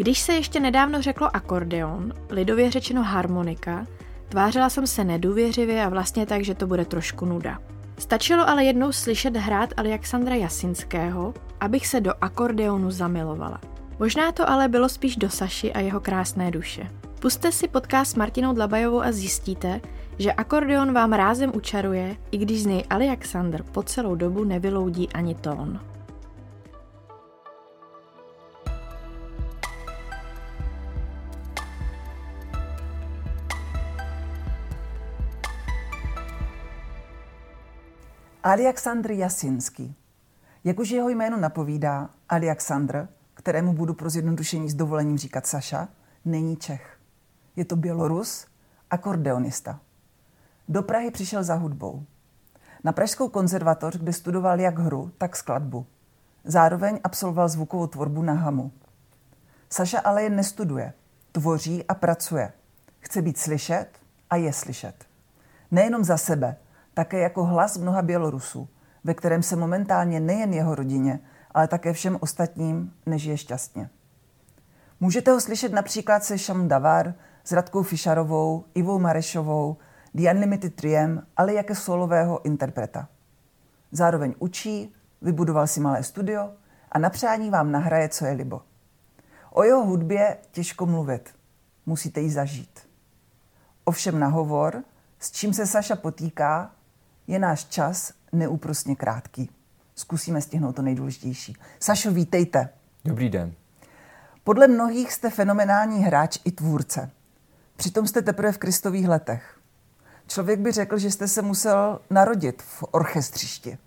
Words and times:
Když 0.00 0.20
se 0.20 0.32
ještě 0.32 0.60
nedávno 0.60 1.02
řeklo 1.02 1.36
akordeon, 1.36 2.12
lidově 2.30 2.70
řečeno 2.70 3.02
harmonika, 3.02 3.86
tvářila 4.28 4.70
jsem 4.70 4.86
se 4.86 5.04
nedůvěřivě 5.04 5.84
a 5.84 5.88
vlastně 5.88 6.26
tak, 6.26 6.44
že 6.44 6.54
to 6.54 6.66
bude 6.66 6.84
trošku 6.84 7.24
nuda. 7.24 7.58
Stačilo 7.98 8.48
ale 8.48 8.64
jednou 8.64 8.92
slyšet 8.92 9.36
hrát 9.36 9.70
Alexandra 9.76 10.34
Jasinského, 10.34 11.34
abych 11.60 11.86
se 11.86 12.00
do 12.00 12.12
akordeonu 12.20 12.90
zamilovala. 12.90 13.60
Možná 13.98 14.32
to 14.32 14.50
ale 14.50 14.68
bylo 14.68 14.88
spíš 14.88 15.16
do 15.16 15.30
Saši 15.30 15.72
a 15.72 15.80
jeho 15.80 16.00
krásné 16.00 16.50
duše. 16.50 16.90
Puste 17.18 17.52
si 17.52 17.68
podcast 17.68 18.10
s 18.10 18.14
Martinou 18.14 18.52
Dlabajovou 18.52 19.02
a 19.02 19.12
zjistíte, 19.12 19.80
že 20.18 20.32
akordeon 20.32 20.92
vám 20.92 21.12
rázem 21.12 21.52
učaruje, 21.54 22.16
i 22.30 22.38
když 22.38 22.62
z 22.62 22.66
něj 22.66 22.84
Alexandr 22.90 23.62
po 23.62 23.82
celou 23.82 24.14
dobu 24.14 24.44
nevyloudí 24.44 25.08
ani 25.08 25.34
tón. 25.34 25.80
Alexandr 38.42 39.10
Jasinský. 39.10 39.96
Jak 40.64 40.78
už 40.78 40.90
jeho 40.90 41.08
jméno 41.08 41.36
napovídá, 41.36 42.10
Alexandr, 42.28 43.08
kterému 43.34 43.72
budu 43.72 43.94
pro 43.94 44.10
zjednodušení 44.10 44.70
s 44.70 44.74
dovolením 44.74 45.18
říkat 45.18 45.46
Saša, 45.46 45.88
není 46.24 46.56
Čech. 46.56 46.98
Je 47.56 47.64
to 47.64 47.76
Bělorus, 47.76 48.46
akordeonista. 48.90 49.80
Do 50.68 50.82
Prahy 50.82 51.10
přišel 51.10 51.44
za 51.44 51.54
hudbou. 51.54 52.04
Na 52.84 52.92
Pražskou 52.92 53.28
konzervatoř, 53.28 53.96
kde 53.96 54.12
studoval 54.12 54.60
jak 54.60 54.78
hru, 54.78 55.12
tak 55.18 55.36
skladbu. 55.36 55.86
Zároveň 56.44 57.00
absolvoval 57.04 57.48
zvukovou 57.48 57.86
tvorbu 57.86 58.22
na 58.22 58.32
hamu. 58.32 58.72
Saša 59.70 60.00
ale 60.00 60.22
jen 60.22 60.36
nestuduje, 60.36 60.92
tvoří 61.32 61.84
a 61.84 61.94
pracuje. 61.94 62.52
Chce 63.00 63.22
být 63.22 63.38
slyšet 63.38 63.88
a 64.30 64.36
je 64.36 64.52
slyšet. 64.52 65.04
Nejenom 65.70 66.04
za 66.04 66.16
sebe, 66.16 66.56
také 67.00 67.18
jako 67.18 67.44
hlas 67.44 67.78
mnoha 67.78 68.02
Bělorusů, 68.02 68.68
ve 69.04 69.14
kterém 69.14 69.42
se 69.42 69.56
momentálně 69.56 70.20
nejen 70.20 70.54
jeho 70.54 70.74
rodině, 70.74 71.20
ale 71.50 71.68
také 71.68 71.92
všem 71.92 72.18
ostatním 72.20 72.92
nežije 73.06 73.36
šťastně. 73.36 73.90
Můžete 75.00 75.30
ho 75.30 75.40
slyšet 75.40 75.72
například 75.72 76.24
se 76.24 76.38
Sham 76.38 76.68
Davar, 76.68 77.14
s 77.44 77.52
Radkou 77.52 77.82
Fischerovou, 77.82 78.64
Ivou 78.74 78.98
Marešovou, 78.98 79.76
The 80.14 80.30
Unlimited 80.30 80.74
Triem, 80.74 81.26
ale 81.36 81.54
jako 81.54 81.74
solového 81.74 82.46
interpreta. 82.46 83.08
Zároveň 83.92 84.34
učí, 84.38 84.94
vybudoval 85.22 85.66
si 85.66 85.80
malé 85.80 86.02
studio 86.02 86.50
a 86.92 86.98
na 86.98 87.10
přání 87.10 87.50
vám 87.50 87.72
nahraje, 87.72 88.08
co 88.08 88.26
je 88.26 88.32
libo. 88.32 88.62
O 89.50 89.62
jeho 89.62 89.84
hudbě 89.84 90.36
těžko 90.50 90.86
mluvit, 90.86 91.34
musíte 91.86 92.20
ji 92.20 92.30
zažít. 92.30 92.80
Ovšem 93.84 94.18
na 94.18 94.26
hovor, 94.26 94.84
s 95.18 95.30
čím 95.30 95.54
se 95.54 95.66
Saša 95.66 95.96
potýká, 95.96 96.70
je 97.30 97.38
náš 97.38 97.64
čas 97.64 98.12
neúprostně 98.32 98.96
krátký. 98.96 99.50
Zkusíme 99.94 100.40
stihnout 100.40 100.76
to 100.76 100.82
nejdůležitější. 100.82 101.56
Sašo, 101.80 102.10
vítejte. 102.10 102.68
Dobrý 103.04 103.28
den. 103.28 103.52
Podle 104.44 104.68
mnohých 104.68 105.12
jste 105.12 105.30
fenomenální 105.30 106.04
hráč 106.04 106.38
i 106.44 106.50
tvůrce. 106.50 107.10
Přitom 107.76 108.06
jste 108.06 108.22
teprve 108.22 108.52
v 108.52 108.58
kristových 108.58 109.08
letech. 109.08 109.58
Člověk 110.26 110.60
by 110.60 110.72
řekl, 110.72 110.98
že 110.98 111.10
jste 111.10 111.28
se 111.28 111.42
musel 111.42 112.00
narodit 112.10 112.62
v 112.62 112.84
orchestřišti. 112.90 113.78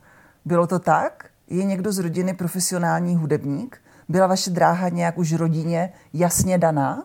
Bylo 0.46 0.68
to 0.68 0.80
tak? 0.80 1.30
Je 1.48 1.64
někdo 1.64 1.92
z 1.92 2.00
rodiny 2.00 2.34
profesionální 2.34 3.16
hudebník? 3.16 3.82
Byla 4.10 4.28
vaše 4.28 4.50
dráha 4.50 4.90
nějak 4.90 5.18
už 5.18 5.34
rodině 5.34 5.94
jasně 6.14 6.58
daná? 6.58 7.04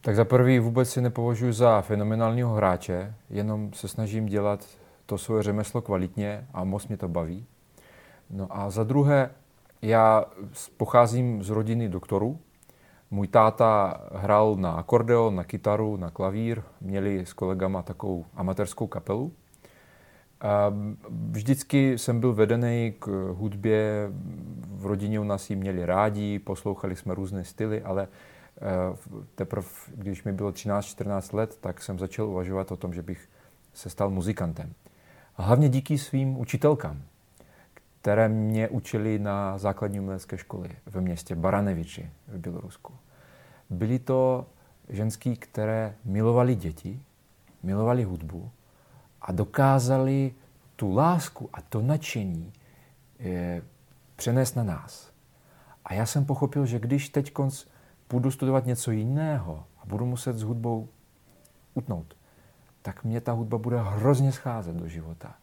Tak 0.00 0.16
za 0.16 0.24
prvý 0.24 0.58
vůbec 0.58 0.90
si 0.90 1.00
nepovažuji 1.00 1.52
za 1.52 1.82
fenomenálního 1.82 2.54
hráče, 2.54 3.14
jenom 3.30 3.72
se 3.72 3.88
snažím 3.88 4.26
dělat 4.26 4.64
to 5.06 5.18
svoje 5.18 5.42
řemeslo 5.42 5.82
kvalitně 5.82 6.46
a 6.52 6.64
moc 6.64 6.88
mě 6.88 6.96
to 6.96 7.08
baví. 7.08 7.46
No 8.30 8.46
a 8.50 8.70
za 8.70 8.84
druhé, 8.84 9.30
já 9.82 10.24
pocházím 10.76 11.42
z 11.42 11.50
rodiny 11.50 11.88
doktorů. 11.88 12.38
Můj 13.10 13.28
táta 13.28 14.00
hrál 14.14 14.56
na 14.56 14.72
akordeon, 14.72 15.36
na 15.36 15.44
kytaru, 15.44 15.96
na 15.96 16.10
klavír. 16.10 16.62
Měli 16.80 17.26
s 17.26 17.32
kolegama 17.32 17.82
takovou 17.82 18.26
amatérskou 18.34 18.86
kapelu. 18.86 19.32
A 20.40 20.72
vždycky 21.30 21.98
jsem 21.98 22.20
byl 22.20 22.32
vedený 22.32 22.94
k 22.98 23.34
hudbě. 23.36 24.10
V 24.76 24.86
rodině 24.86 25.20
u 25.20 25.24
nás 25.24 25.50
ji 25.50 25.56
měli 25.56 25.86
rádi, 25.86 26.38
poslouchali 26.38 26.96
jsme 26.96 27.14
různé 27.14 27.44
styly, 27.44 27.82
ale 27.82 28.08
eh, 28.56 28.62
teprve, 29.34 29.68
když 29.94 30.24
mi 30.24 30.32
bylo 30.32 30.50
13-14 30.50 31.36
let, 31.36 31.58
tak 31.60 31.82
jsem 31.82 31.98
začal 31.98 32.26
uvažovat 32.26 32.72
o 32.72 32.76
tom, 32.76 32.94
že 32.94 33.02
bych 33.02 33.28
se 33.74 33.90
stal 33.90 34.10
muzikantem. 34.10 34.72
A 35.36 35.42
hlavně 35.42 35.68
díky 35.68 35.98
svým 35.98 36.36
učitelkám, 36.38 37.02
které 38.00 38.28
mě 38.28 38.68
učili 38.68 39.18
na 39.18 39.58
základní 39.58 40.00
umělecké 40.00 40.38
školy 40.38 40.70
ve 40.86 41.00
městě 41.00 41.34
Baraneviči 41.34 42.10
v 42.28 42.38
Bělorusku. 42.38 42.92
Byli 43.70 43.98
to 43.98 44.46
ženský, 44.88 45.36
které 45.36 45.94
milovali 46.04 46.54
děti, 46.54 47.02
milovali 47.62 48.04
hudbu 48.04 48.50
a 49.22 49.32
dokázali 49.32 50.34
tu 50.76 50.94
lásku 50.94 51.50
a 51.52 51.62
to 51.62 51.82
nadšení 51.82 52.52
je, 53.18 53.62
přenést 54.16 54.54
na 54.54 54.64
nás. 54.64 55.10
A 55.84 55.94
já 55.94 56.06
jsem 56.06 56.24
pochopil, 56.24 56.66
že 56.66 56.78
když 56.78 57.08
teď 57.08 57.32
budu 58.10 58.30
studovat 58.30 58.66
něco 58.66 58.90
jiného 58.90 59.64
a 59.78 59.86
budu 59.86 60.06
muset 60.06 60.38
s 60.38 60.42
hudbou 60.42 60.88
utnout, 61.74 62.16
tak 62.86 63.04
mě 63.04 63.20
ta 63.20 63.32
hudba 63.32 63.58
bude 63.58 63.80
hrozně 63.80 64.32
scházet 64.32 64.76
do 64.76 64.88
života. 64.88 65.34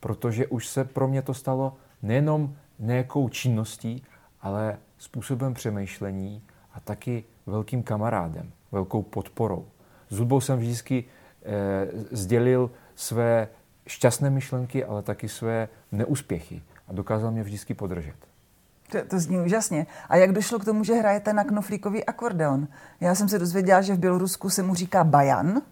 Protože 0.00 0.46
už 0.46 0.68
se 0.68 0.84
pro 0.84 1.08
mě 1.08 1.22
to 1.22 1.34
stalo 1.34 1.76
nejenom 2.02 2.54
nějakou 2.78 3.28
činností, 3.28 4.04
ale 4.40 4.78
způsobem 4.98 5.54
přemýšlení 5.54 6.42
a 6.74 6.80
taky 6.80 7.24
velkým 7.46 7.82
kamarádem, 7.82 8.52
velkou 8.72 9.02
podporou. 9.02 9.66
S 10.10 10.18
hudbou 10.18 10.40
jsem 10.40 10.58
vždycky 10.58 11.04
eh, 11.04 11.88
sdělil 12.10 12.70
své 12.94 13.48
šťastné 13.86 14.30
myšlenky, 14.30 14.84
ale 14.84 15.02
taky 15.02 15.28
své 15.28 15.68
neúspěchy 15.92 16.62
a 16.88 16.92
dokázal 16.92 17.30
mě 17.30 17.42
vždycky 17.42 17.74
podržet. 17.74 18.16
To, 18.92 18.98
to 19.08 19.20
zní 19.20 19.38
úžasně. 19.38 19.86
A 20.08 20.16
jak 20.16 20.32
došlo 20.32 20.58
k 20.58 20.64
tomu, 20.64 20.84
že 20.84 20.94
hrajete 20.94 21.32
na 21.32 21.44
knoflíkový 21.44 22.04
akordeon? 22.04 22.68
Já 23.00 23.14
jsem 23.14 23.28
se 23.28 23.38
dozvěděla, 23.38 23.80
že 23.80 23.94
v 23.94 23.98
Bělorusku 23.98 24.50
se 24.50 24.62
mu 24.62 24.74
říká 24.74 25.04
bajan, 25.04 25.62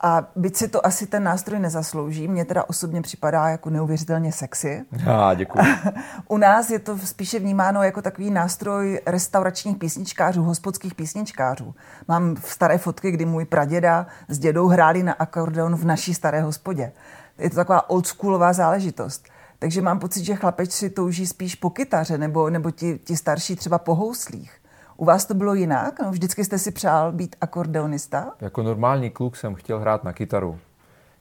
a 0.00 0.30
byť 0.36 0.56
si 0.56 0.68
to 0.68 0.86
asi 0.86 1.06
ten 1.06 1.22
nástroj 1.22 1.60
nezaslouží, 1.60 2.28
mě 2.28 2.44
teda 2.44 2.64
osobně 2.68 3.02
připadá 3.02 3.48
jako 3.48 3.70
neuvěřitelně 3.70 4.32
sexy. 4.32 4.84
Já, 5.06 5.34
děkuji. 5.34 5.64
U 6.28 6.36
nás 6.36 6.70
je 6.70 6.78
to 6.78 6.98
spíše 6.98 7.38
vnímáno 7.38 7.82
jako 7.82 8.02
takový 8.02 8.30
nástroj 8.30 9.00
restauračních 9.06 9.76
písničkářů, 9.76 10.42
hospodských 10.42 10.94
písničkářů. 10.94 11.74
Mám 12.08 12.36
staré 12.44 12.78
fotky, 12.78 13.10
kdy 13.10 13.24
můj 13.24 13.44
praděda 13.44 14.06
s 14.28 14.38
dědou 14.38 14.68
hráli 14.68 15.02
na 15.02 15.12
akordeon 15.12 15.76
v 15.76 15.84
naší 15.84 16.14
staré 16.14 16.40
hospodě. 16.40 16.92
Je 17.38 17.50
to 17.50 17.56
taková 17.56 17.90
oldschoolová 17.90 18.52
záležitost. 18.52 19.24
Takže 19.58 19.82
mám 19.82 19.98
pocit, 19.98 20.24
že 20.24 20.34
chlapečci 20.34 20.90
touží 20.90 21.26
spíš 21.26 21.54
po 21.54 21.70
kytaře, 21.70 22.18
nebo, 22.18 22.50
nebo 22.50 22.70
ti, 22.70 22.98
ti 23.04 23.16
starší 23.16 23.56
třeba 23.56 23.78
po 23.78 23.94
houslích. 23.94 24.52
U 25.00 25.04
vás 25.04 25.26
to 25.26 25.34
bylo 25.34 25.54
jinak? 25.54 26.00
No, 26.00 26.10
vždycky 26.10 26.44
jste 26.44 26.58
si 26.58 26.70
přál 26.70 27.12
být 27.12 27.36
akordeonista? 27.40 28.32
Jako 28.40 28.62
normální 28.62 29.10
kluk 29.10 29.36
jsem 29.36 29.54
chtěl 29.54 29.80
hrát 29.80 30.04
na 30.04 30.12
kytaru. 30.12 30.58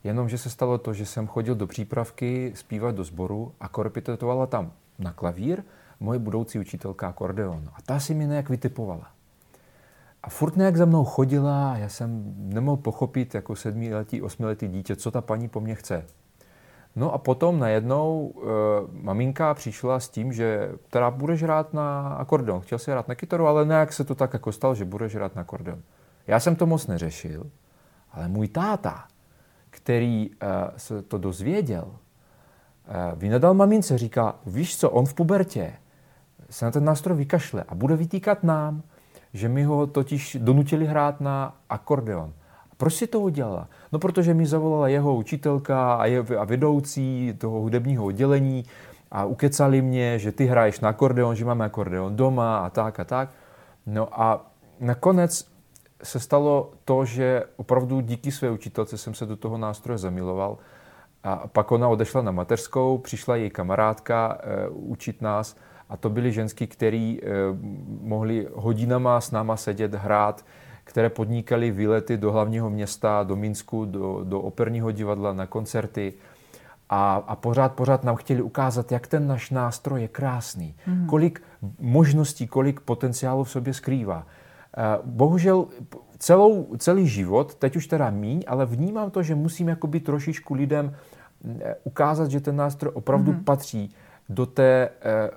Jenomže 0.03 0.37
se 0.37 0.49
stalo 0.49 0.77
to, 0.77 0.93
že 0.93 1.05
jsem 1.05 1.27
chodil 1.27 1.55
do 1.55 1.67
přípravky 1.67 2.51
zpívat 2.55 2.95
do 2.95 3.03
sboru 3.03 3.51
a 3.59 3.67
korepitovala 3.67 4.47
tam 4.47 4.71
na 4.99 5.13
klavír 5.13 5.63
moje 5.99 6.19
budoucí 6.19 6.59
učitelka 6.59 7.07
akordeonu. 7.07 7.67
A 7.73 7.81
ta 7.81 7.99
si 7.99 8.13
mi 8.13 8.25
nějak 8.25 8.49
vytipovala. 8.49 9.07
A 10.23 10.29
furt 10.29 10.55
nějak 10.55 10.77
za 10.77 10.85
mnou 10.85 11.03
chodila 11.05 11.71
a 11.71 11.77
já 11.77 11.89
jsem 11.89 12.33
nemohl 12.37 12.77
pochopit 12.77 13.35
jako 13.35 13.55
sedmiletý, 13.55 14.21
osmiletý 14.21 14.67
dítě, 14.67 14.95
co 14.95 15.11
ta 15.11 15.21
paní 15.21 15.49
po 15.49 15.61
mně 15.61 15.75
chce. 15.75 16.05
No 16.97 17.13
a 17.13 17.17
potom 17.17 17.59
najednou 17.59 18.33
e, 18.33 18.41
maminka 19.03 19.53
přišla 19.53 19.99
s 19.99 20.09
tím, 20.09 20.33
že 20.33 20.71
teda 20.89 21.11
budeš 21.11 21.43
hrát 21.43 21.73
na 21.73 22.07
akordeon. 22.13 22.61
Chtěl 22.61 22.79
si 22.79 22.91
hrát 22.91 23.07
na 23.07 23.15
kytaru, 23.15 23.47
ale 23.47 23.65
nějak 23.65 23.93
se 23.93 24.03
to 24.03 24.15
tak 24.15 24.33
jako 24.33 24.51
stalo, 24.51 24.75
že 24.75 24.85
budeš 24.85 25.15
hrát 25.15 25.35
na 25.35 25.41
akordeon. 25.41 25.81
Já 26.27 26.39
jsem 26.39 26.55
to 26.55 26.65
moc 26.65 26.87
neřešil, 26.87 27.49
ale 28.11 28.27
můj 28.27 28.47
táta, 28.47 29.07
který 29.69 30.29
e, 30.29 30.47
se 30.77 31.01
to 31.01 31.17
dozvěděl, 31.17 31.87
e, 32.87 33.15
vynadal 33.15 33.53
mamince, 33.53 33.97
říká, 33.97 34.35
víš 34.45 34.77
co, 34.77 34.89
on 34.89 35.05
v 35.05 35.13
pubertě 35.13 35.73
se 36.49 36.65
na 36.65 36.71
ten 36.71 36.85
nástroj 36.85 37.17
vykašle 37.17 37.63
a 37.67 37.75
bude 37.75 37.95
vytýkat 37.95 38.43
nám, 38.43 38.83
že 39.33 39.49
my 39.49 39.63
ho 39.63 39.87
totiž 39.87 40.37
donutili 40.41 40.85
hrát 40.85 41.21
na 41.21 41.57
akordeon. 41.69 42.33
Proč 42.77 42.93
si 42.93 43.07
to 43.07 43.19
udělala? 43.19 43.67
No, 43.91 43.99
protože 43.99 44.33
mi 44.33 44.45
zavolala 44.45 44.87
jeho 44.87 45.15
učitelka 45.15 45.93
a, 45.93 46.05
je, 46.05 46.23
a 46.39 46.43
vedoucí 46.43 47.33
toho 47.37 47.59
hudebního 47.59 48.05
oddělení 48.05 48.65
a 49.11 49.25
ukecali 49.25 49.81
mě, 49.81 50.19
že 50.19 50.31
ty 50.31 50.45
hraješ 50.45 50.79
na 50.79 50.89
akordeon, 50.89 51.35
že 51.35 51.45
máme 51.45 51.65
akordeon 51.65 52.15
doma 52.15 52.57
a 52.57 52.69
tak 52.69 52.99
a 52.99 53.03
tak. 53.03 53.29
No 53.85 54.21
a 54.21 54.51
nakonec 54.79 55.47
se 56.03 56.19
stalo 56.19 56.71
to, 56.85 57.05
že 57.05 57.43
opravdu 57.55 58.01
díky 58.01 58.31
své 58.31 58.51
učitelce 58.51 58.97
jsem 58.97 59.13
se 59.13 59.25
do 59.25 59.35
toho 59.35 59.57
nástroje 59.57 59.97
zamiloval. 59.97 60.57
A 61.23 61.47
pak 61.47 61.71
ona 61.71 61.87
odešla 61.87 62.21
na 62.21 62.31
mateřskou, 62.31 62.97
přišla 62.97 63.35
její 63.35 63.49
kamarádka 63.49 64.37
e, 64.39 64.69
učit 64.69 65.21
nás 65.21 65.55
a 65.89 65.97
to 65.97 66.09
byli 66.09 66.31
ženský, 66.31 66.67
kteří 66.67 67.21
e, 67.23 67.27
mohli 68.01 68.47
hodinama 68.53 69.21
s 69.21 69.31
náma 69.31 69.57
sedět, 69.57 69.93
hrát, 69.93 70.45
které 70.87 71.09
podnikaly 71.09 71.71
výlety 71.71 72.17
do 72.17 72.31
hlavního 72.31 72.69
města, 72.69 73.23
do 73.23 73.35
Minsku, 73.35 73.85
do, 73.85 74.23
do 74.23 74.41
operního 74.41 74.91
divadla, 74.91 75.33
na 75.33 75.45
koncerty. 75.45 76.13
A, 76.89 77.15
a 77.27 77.35
pořád, 77.35 77.73
pořád 77.73 78.03
nám 78.03 78.15
chtěli 78.15 78.41
ukázat, 78.41 78.91
jak 78.91 79.07
ten 79.07 79.27
náš 79.27 79.49
nástroj 79.49 80.01
je 80.01 80.07
krásný, 80.07 80.75
mm. 80.87 81.07
kolik 81.07 81.43
možností, 81.79 82.47
kolik 82.47 82.79
potenciálu 82.79 83.43
v 83.43 83.49
sobě 83.49 83.73
skrývá. 83.73 84.27
Eh, 84.77 84.99
bohužel 85.03 85.67
celou, 86.17 86.75
celý 86.77 87.07
život, 87.07 87.55
teď 87.55 87.75
už 87.75 87.87
teda 87.87 88.09
míň, 88.09 88.43
ale 88.47 88.65
vnímám 88.65 89.11
to, 89.11 89.23
že 89.23 89.35
musím 89.35 89.67
jakoby 89.67 89.99
trošičku 89.99 90.53
lidem 90.53 90.95
eh, 91.59 91.75
ukázat, 91.83 92.31
že 92.31 92.39
ten 92.39 92.55
nástroj 92.55 92.91
opravdu 92.93 93.31
mm-hmm. 93.31 93.43
patří 93.43 93.95
do 94.29 94.45
té, 94.45 94.89
eh, 95.01 95.29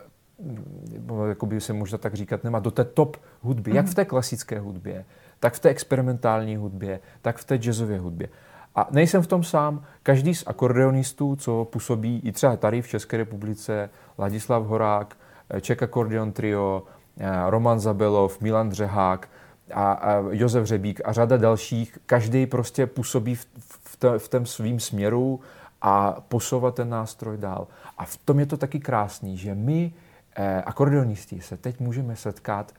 jakoby 1.29 1.61
se 1.61 1.73
možná 1.73 1.99
tak 1.99 2.15
říkat 2.15 2.45
nemá, 2.45 2.59
do 2.59 2.71
té 2.71 2.85
top 2.85 3.17
hudby, 3.43 3.71
mm-hmm. 3.71 3.77
jak 3.77 3.87
v 3.87 3.95
té 3.95 4.05
klasické 4.05 4.61
hudbě, 4.61 5.05
tak 5.41 5.55
v 5.55 5.61
té 5.61 5.69
experimentální 5.69 6.57
hudbě, 6.57 7.01
tak 7.23 7.37
v 7.37 7.45
té 7.45 7.59
jazzové 7.59 7.99
hudbě. 7.99 8.29
A 8.75 8.89
nejsem 8.91 9.23
v 9.23 9.27
tom 9.27 9.45
sám. 9.45 9.85
Každý 10.03 10.35
z 10.35 10.45
akordeonistů, 10.47 11.37
co 11.37 11.65
působí 11.65 12.21
i 12.25 12.33
třeba 12.33 12.57
tady 12.57 12.83
v 12.83 12.89
České 12.89 13.17
republice, 13.17 13.91
Ladislav 14.19 14.63
Horák, 14.63 15.17
Czech 15.61 15.83
Accordion 15.83 16.33
Trio, 16.33 16.83
Eh, 17.21 17.51
Roman 17.51 17.81
Zabelov, 17.81 18.41
Milan 18.41 18.69
Dřehák 18.69 19.29
a, 19.75 20.01
Josef 20.31 20.67
Řebík 20.67 21.01
a 21.05 21.13
řada 21.13 21.37
dalších. 21.37 21.99
Každý 22.07 22.47
prostě 22.47 22.87
působí 22.87 23.35
v, 23.35 23.47
v, 23.59 24.19
v 24.19 24.29
tom 24.29 24.47
svým 24.47 24.81
směru 24.81 25.41
a 25.83 26.21
posouvat 26.29 26.75
ten 26.75 26.89
nástroj 26.89 27.37
dál. 27.37 27.67
A 27.99 28.05
v 28.05 28.17
tom 28.17 28.41
je 28.41 28.47
to 28.47 28.57
taky 28.57 28.81
krásný, 28.81 29.37
že 29.37 29.55
my, 29.55 29.93
eh, 30.37 30.63
akordeonisti, 30.67 31.41
se 31.41 31.57
teď 31.57 31.81
můžeme 31.81 32.17
setkat 32.17 32.73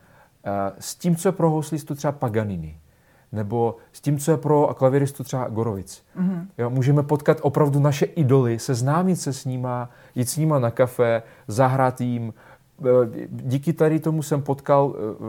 s 0.80 0.96
tím, 0.96 1.16
co 1.16 1.28
je 1.28 1.32
pro 1.32 1.50
houslistu 1.50 1.96
třeba 1.96 2.12
Paganini, 2.12 2.78
nebo 3.32 3.78
s 3.94 4.02
tím, 4.02 4.20
co 4.20 4.32
je 4.32 4.38
pro 4.38 4.76
klaviristu 4.78 5.24
třeba 5.24 5.48
Gorovic. 5.48 6.04
Mm-hmm. 6.18 6.48
Jo, 6.58 6.70
můžeme 6.70 7.04
potkat 7.04 7.38
opravdu 7.42 7.80
naše 7.80 8.06
idoly, 8.06 8.60
seznámit 8.60 9.16
se 9.16 9.34
s 9.34 9.46
nima, 9.46 9.90
jít 10.16 10.30
s 10.30 10.38
nima 10.38 10.60
na 10.60 10.72
kafe, 10.72 11.24
zahrát 11.48 12.02
jim, 12.02 12.34
Eh, 12.86 13.28
díky 13.30 13.74
tady 13.74 14.00
tomu 14.00 14.24
jsem 14.24 14.42
potkal 14.42 14.96
eh, 14.96 15.22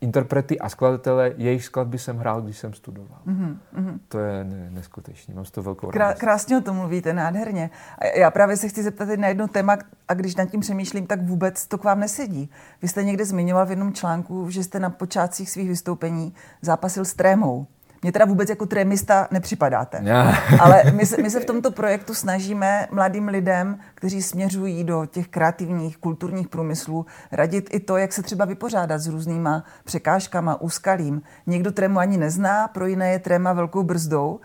interprety 0.00 0.58
a 0.58 0.68
skladatele, 0.68 1.32
jejich 1.36 1.64
skladby 1.64 1.98
jsem 1.98 2.18
hrál, 2.18 2.42
když 2.42 2.58
jsem 2.58 2.72
studoval. 2.72 3.18
Mm-hmm. 3.26 3.98
To 4.08 4.18
je 4.18 4.44
neskutečné, 4.70 5.34
mám 5.34 5.44
z 5.44 5.50
toho 5.50 5.64
velkou 5.64 5.86
Krá, 5.86 6.14
Krásně 6.14 6.58
o 6.58 6.60
tom 6.60 6.76
mluvíte, 6.76 7.12
nádherně. 7.12 7.70
A 7.98 8.18
já 8.18 8.30
právě 8.30 8.56
se 8.56 8.68
chci 8.68 8.82
zeptat 8.82 9.08
na 9.16 9.28
jedno 9.28 9.48
téma, 9.48 9.76
a 10.08 10.14
když 10.14 10.36
nad 10.36 10.44
tím 10.44 10.60
přemýšlím, 10.60 11.06
tak 11.06 11.22
vůbec 11.22 11.66
to 11.66 11.78
k 11.78 11.84
vám 11.84 12.00
nesedí. 12.00 12.50
Vy 12.82 12.88
jste 12.88 13.04
někde 13.04 13.24
zmiňoval 13.24 13.66
v 13.66 13.70
jednom 13.70 13.92
článku, 13.92 14.50
že 14.50 14.64
jste 14.64 14.80
na 14.80 14.90
počátcích 14.90 15.50
svých 15.50 15.68
vystoupení 15.68 16.34
zápasil 16.62 17.04
s 17.04 17.14
trémou. 17.14 17.66
Mně 18.02 18.12
teda 18.12 18.24
vůbec 18.24 18.50
jako 18.50 18.66
trémista 18.66 19.28
nepřipadáte. 19.30 20.00
Ja. 20.02 20.34
Ale 20.60 20.82
my 20.92 21.06
se, 21.06 21.22
my 21.22 21.30
se 21.30 21.40
v 21.40 21.44
tomto 21.44 21.70
projektu 21.70 22.14
snažíme 22.14 22.86
mladým 22.90 23.28
lidem, 23.28 23.78
kteří 23.94 24.22
směřují 24.22 24.84
do 24.84 25.06
těch 25.06 25.28
kreativních, 25.28 25.96
kulturních 25.96 26.48
průmyslů, 26.48 27.06
radit 27.32 27.68
i 27.72 27.80
to, 27.80 27.96
jak 27.96 28.12
se 28.12 28.22
třeba 28.22 28.44
vypořádat 28.44 28.98
s 28.98 29.08
různýma 29.08 29.64
překážkama, 29.84 30.60
úskalím. 30.60 31.22
Někdo 31.46 31.72
trému 31.72 31.98
ani 31.98 32.16
nezná, 32.16 32.68
pro 32.68 32.86
jiné 32.86 33.12
je 33.12 33.18
tréma 33.18 33.52
velkou 33.52 33.82
brzdou, 33.82 34.40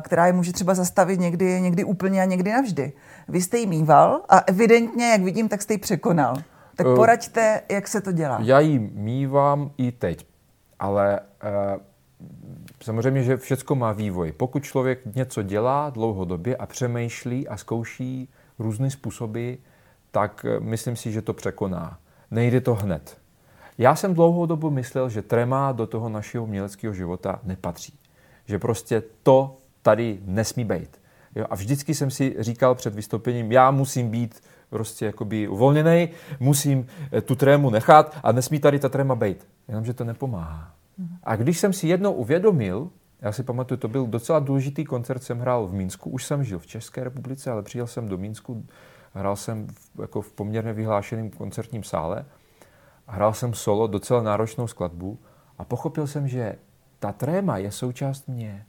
která 0.00 0.26
je 0.26 0.32
může 0.32 0.52
třeba 0.52 0.74
zastavit 0.74 1.20
někdy, 1.20 1.60
někdy 1.60 1.84
úplně 1.84 2.22
a 2.22 2.24
někdy 2.24 2.52
navždy. 2.52 2.92
Vy 3.28 3.40
jste 3.42 3.58
ji 3.58 3.66
mýval 3.66 4.20
a 4.28 4.38
evidentně, 4.38 5.10
jak 5.10 5.22
vidím, 5.22 5.48
tak 5.48 5.62
jste 5.62 5.74
ji 5.74 5.78
překonal. 5.78 6.36
Tak 6.76 6.86
eh, 6.92 6.94
poraďte, 6.94 7.60
jak 7.68 7.88
se 7.88 8.00
to 8.00 8.12
dělá. 8.12 8.38
Já 8.42 8.60
ji 8.60 8.78
mývám 8.94 9.70
i 9.76 9.92
teď, 9.92 10.26
ale 10.78 11.20
uh 11.20 11.82
Samozřejmě, 12.82 13.22
že 13.22 13.36
všechno 13.36 13.76
má 13.76 13.92
vývoj. 13.92 14.32
Pokud 14.32 14.64
člověk 14.64 15.14
něco 15.14 15.42
dělá 15.42 15.90
dlouhodobě 15.90 16.56
a 16.56 16.66
přemýšlí 16.66 17.48
a 17.48 17.56
zkouší 17.56 18.28
různé 18.58 18.90
způsoby, 18.90 19.52
tak 20.10 20.46
eh, 20.48 20.60
myslím 20.60 20.96
si, 20.96 21.12
že 21.12 21.22
to 21.22 21.32
překoná. 21.32 21.98
Nejde 22.30 22.60
to 22.60 22.74
hned. 22.74 23.18
Já 23.78 23.96
jsem 23.96 24.14
dlouhou 24.14 24.46
dobu 24.46 24.70
myslel, 24.70 25.08
že 25.08 25.22
trema 25.22 25.72
do 25.72 25.86
toho 25.86 26.08
našeho 26.08 26.44
uměleckého 26.44 26.94
života 26.94 27.40
nepatří. 27.42 27.98
Že 28.46 28.58
prostě 28.58 29.02
to 29.22 29.56
tady 29.82 30.18
nesmí 30.24 30.64
být. 30.64 31.00
Jo? 31.34 31.44
A 31.50 31.54
vždycky 31.54 31.94
jsem 31.94 32.10
si 32.10 32.36
říkal 32.38 32.74
před 32.74 32.94
vystoupením, 32.94 33.52
já 33.52 33.70
musím 33.70 34.10
být 34.10 34.40
prostě 34.70 35.06
jakoby 35.06 35.48
uvolněný, 35.48 36.08
musím 36.40 36.86
eh, 37.12 37.20
tu 37.20 37.34
trému 37.34 37.70
nechat 37.70 38.16
a 38.22 38.32
nesmí 38.32 38.60
tady 38.60 38.78
ta 38.78 38.88
tréma 38.88 39.14
být. 39.14 39.46
Jenomže 39.68 39.94
to 39.94 40.04
nepomáhá. 40.04 40.77
A 41.22 41.36
když 41.36 41.58
jsem 41.58 41.72
si 41.72 41.88
jednou 41.88 42.12
uvědomil, 42.12 42.90
já 43.20 43.32
si 43.32 43.42
pamatuju, 43.42 43.78
to 43.78 43.88
byl 43.88 44.06
docela 44.06 44.38
důležitý 44.38 44.84
koncert, 44.84 45.22
jsem 45.22 45.38
hrál 45.38 45.66
v 45.66 45.72
Mínsku, 45.72 46.10
už 46.10 46.24
jsem 46.24 46.44
žil 46.44 46.58
v 46.58 46.66
České 46.66 47.04
republice, 47.04 47.50
ale 47.50 47.62
přijel 47.62 47.86
jsem 47.86 48.08
do 48.08 48.18
Mínsku, 48.18 48.66
hrál 49.14 49.36
jsem 49.36 49.66
v, 49.66 50.00
jako 50.00 50.20
v 50.20 50.32
poměrně 50.32 50.72
vyhlášeném 50.72 51.30
koncertním 51.30 51.82
sále, 51.82 52.24
hrál 53.06 53.34
jsem 53.34 53.54
solo, 53.54 53.86
docela 53.86 54.22
náročnou 54.22 54.66
skladbu 54.66 55.18
a 55.58 55.64
pochopil 55.64 56.06
jsem, 56.06 56.28
že 56.28 56.54
ta 56.98 57.12
tréma 57.12 57.58
je 57.58 57.72
součást 57.72 58.28
mě, 58.28 58.66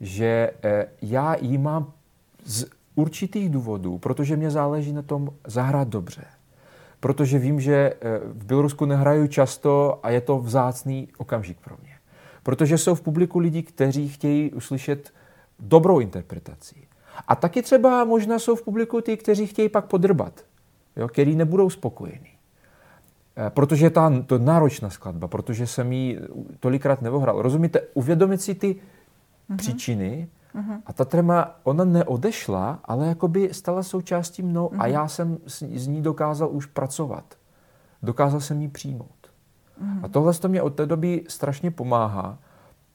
že 0.00 0.50
eh, 0.62 0.86
já 1.02 1.36
ji 1.40 1.58
mám 1.58 1.92
z 2.44 2.64
určitých 2.94 3.50
důvodů, 3.50 3.98
protože 3.98 4.36
mě 4.36 4.50
záleží 4.50 4.92
na 4.92 5.02
tom 5.02 5.30
zahrát 5.46 5.88
dobře 5.88 6.24
protože 7.06 7.38
vím, 7.38 7.60
že 7.60 7.74
eh, 7.74 8.18
v 8.24 8.44
Bělorusku 8.44 8.84
nehraju 8.84 9.26
často 9.26 10.00
a 10.02 10.10
je 10.10 10.20
to 10.20 10.38
vzácný 10.38 11.08
okamžik 11.18 11.58
pro 11.64 11.76
mě. 11.82 11.92
Protože 12.42 12.78
jsou 12.78 12.94
v 12.94 13.00
publiku 13.00 13.38
lidi, 13.38 13.62
kteří 13.62 14.08
chtějí 14.08 14.52
uslyšet 14.52 15.14
dobrou 15.60 16.00
interpretaci. 16.00 16.74
A 17.28 17.36
taky 17.36 17.62
třeba 17.62 18.04
možná 18.04 18.38
jsou 18.38 18.56
v 18.56 18.62
publiku 18.62 19.00
ty, 19.00 19.16
kteří 19.16 19.46
chtějí 19.46 19.68
pak 19.68 19.86
podrbat, 19.86 20.44
jo, 20.96 21.08
který 21.08 21.36
nebudou 21.36 21.70
spokojení. 21.70 22.32
Eh, 23.36 23.50
protože 23.50 23.86
je 23.86 23.90
ta, 23.90 24.22
to 24.26 24.38
náročná 24.38 24.90
skladba, 24.90 25.28
protože 25.28 25.66
jsem 25.66 25.92
ji 25.92 26.20
tolikrát 26.60 27.02
nevohral. 27.02 27.42
Rozumíte, 27.42 27.80
uvědomit 27.94 28.42
si 28.42 28.54
ty 28.54 28.74
mm-hmm. 28.74 29.56
příčiny 29.56 30.28
Uh-huh. 30.56 30.80
A 30.86 30.92
ta 30.92 31.04
trema, 31.04 31.54
ona 31.62 31.84
neodešla, 31.84 32.80
ale 32.84 33.06
jakoby 33.06 33.54
stala 33.54 33.82
součástí 33.82 34.42
mnou 34.42 34.68
uh-huh. 34.68 34.76
a 34.80 34.86
já 34.86 35.08
jsem 35.08 35.38
s, 35.46 35.62
z 35.62 35.86
ní 35.86 36.02
dokázal 36.02 36.48
už 36.52 36.66
pracovat. 36.66 37.34
Dokázal 38.02 38.40
jsem 38.40 38.62
ji 38.62 38.68
přijmout. 38.68 39.30
Uh-huh. 39.82 40.00
A 40.02 40.08
tohle 40.08 40.34
to 40.34 40.48
mě 40.48 40.62
od 40.62 40.74
té 40.74 40.86
doby 40.86 41.24
strašně 41.28 41.70
pomáhá. 41.70 42.38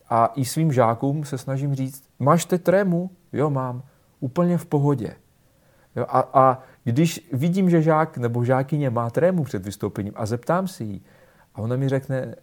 A 0.10 0.25
i 0.36 0.46
svým 0.46 0.72
žákům 0.72 1.24
se 1.24 1.38
snažím 1.38 1.75
říct, 1.75 2.03
máš 2.20 2.46
ty 2.46 2.60
trému? 2.60 3.10
Jo, 3.34 3.50
mám. 3.50 3.84
Úplně 4.20 4.58
v 4.58 4.65
pohodě. 4.65 5.15
Jo, 5.96 6.06
a, 6.10 6.20
a 6.34 6.60
když 6.84 7.30
vidím, 7.34 7.70
že 7.70 7.82
žák 7.82 8.18
nebo 8.18 8.44
žákyně 8.44 8.89
má 8.89 9.10
trému 9.10 9.44
před 9.44 9.65
vystoupením 9.65 10.13
a 10.15 10.25
zeptám 10.25 10.68
si 10.68 10.84
jí, 10.84 11.01
a 11.56 11.62
ona 11.62 11.75
mi 11.75 11.89
řekne, 11.89 12.36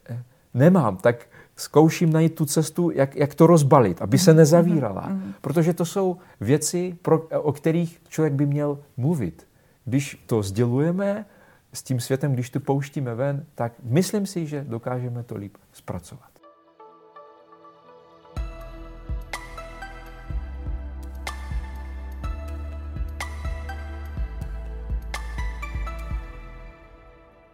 nemám, 0.55 0.97
tak 0.97 1.27
zkouším 1.59 2.13
najít 2.13 2.35
tu 2.35 2.47
cestu, 2.47 2.91
jak, 2.91 3.17
jak 3.17 3.35
to 3.35 3.47
rozbalit, 3.47 4.03
aby 4.03 4.19
se 4.19 4.31
mhm. 4.31 4.39
nezavírala. 4.39 5.09
Mhm. 5.09 5.35
Protože 5.41 5.75
to 5.75 5.85
jsou 5.85 6.17
věci, 6.41 6.99
pro, 7.03 7.23
o 7.23 7.53
kterých 7.53 8.01
člověk 8.09 8.33
by 8.35 8.47
měl 8.47 8.79
mluvit. 8.97 9.47
Když 9.85 10.23
to 10.27 10.43
sdělujeme 10.43 11.27
s 11.73 11.83
tím 11.83 12.01
světem, 12.01 12.33
když 12.33 12.51
to 12.51 12.61
pouštíme 12.61 13.15
ven, 13.15 13.45
tak 13.55 13.73
myslím 13.83 14.27
si, 14.27 14.47
že 14.47 14.65
dokážeme 14.69 15.23
to 15.23 15.37
líp 15.37 15.57
zpracovat. 15.73 16.29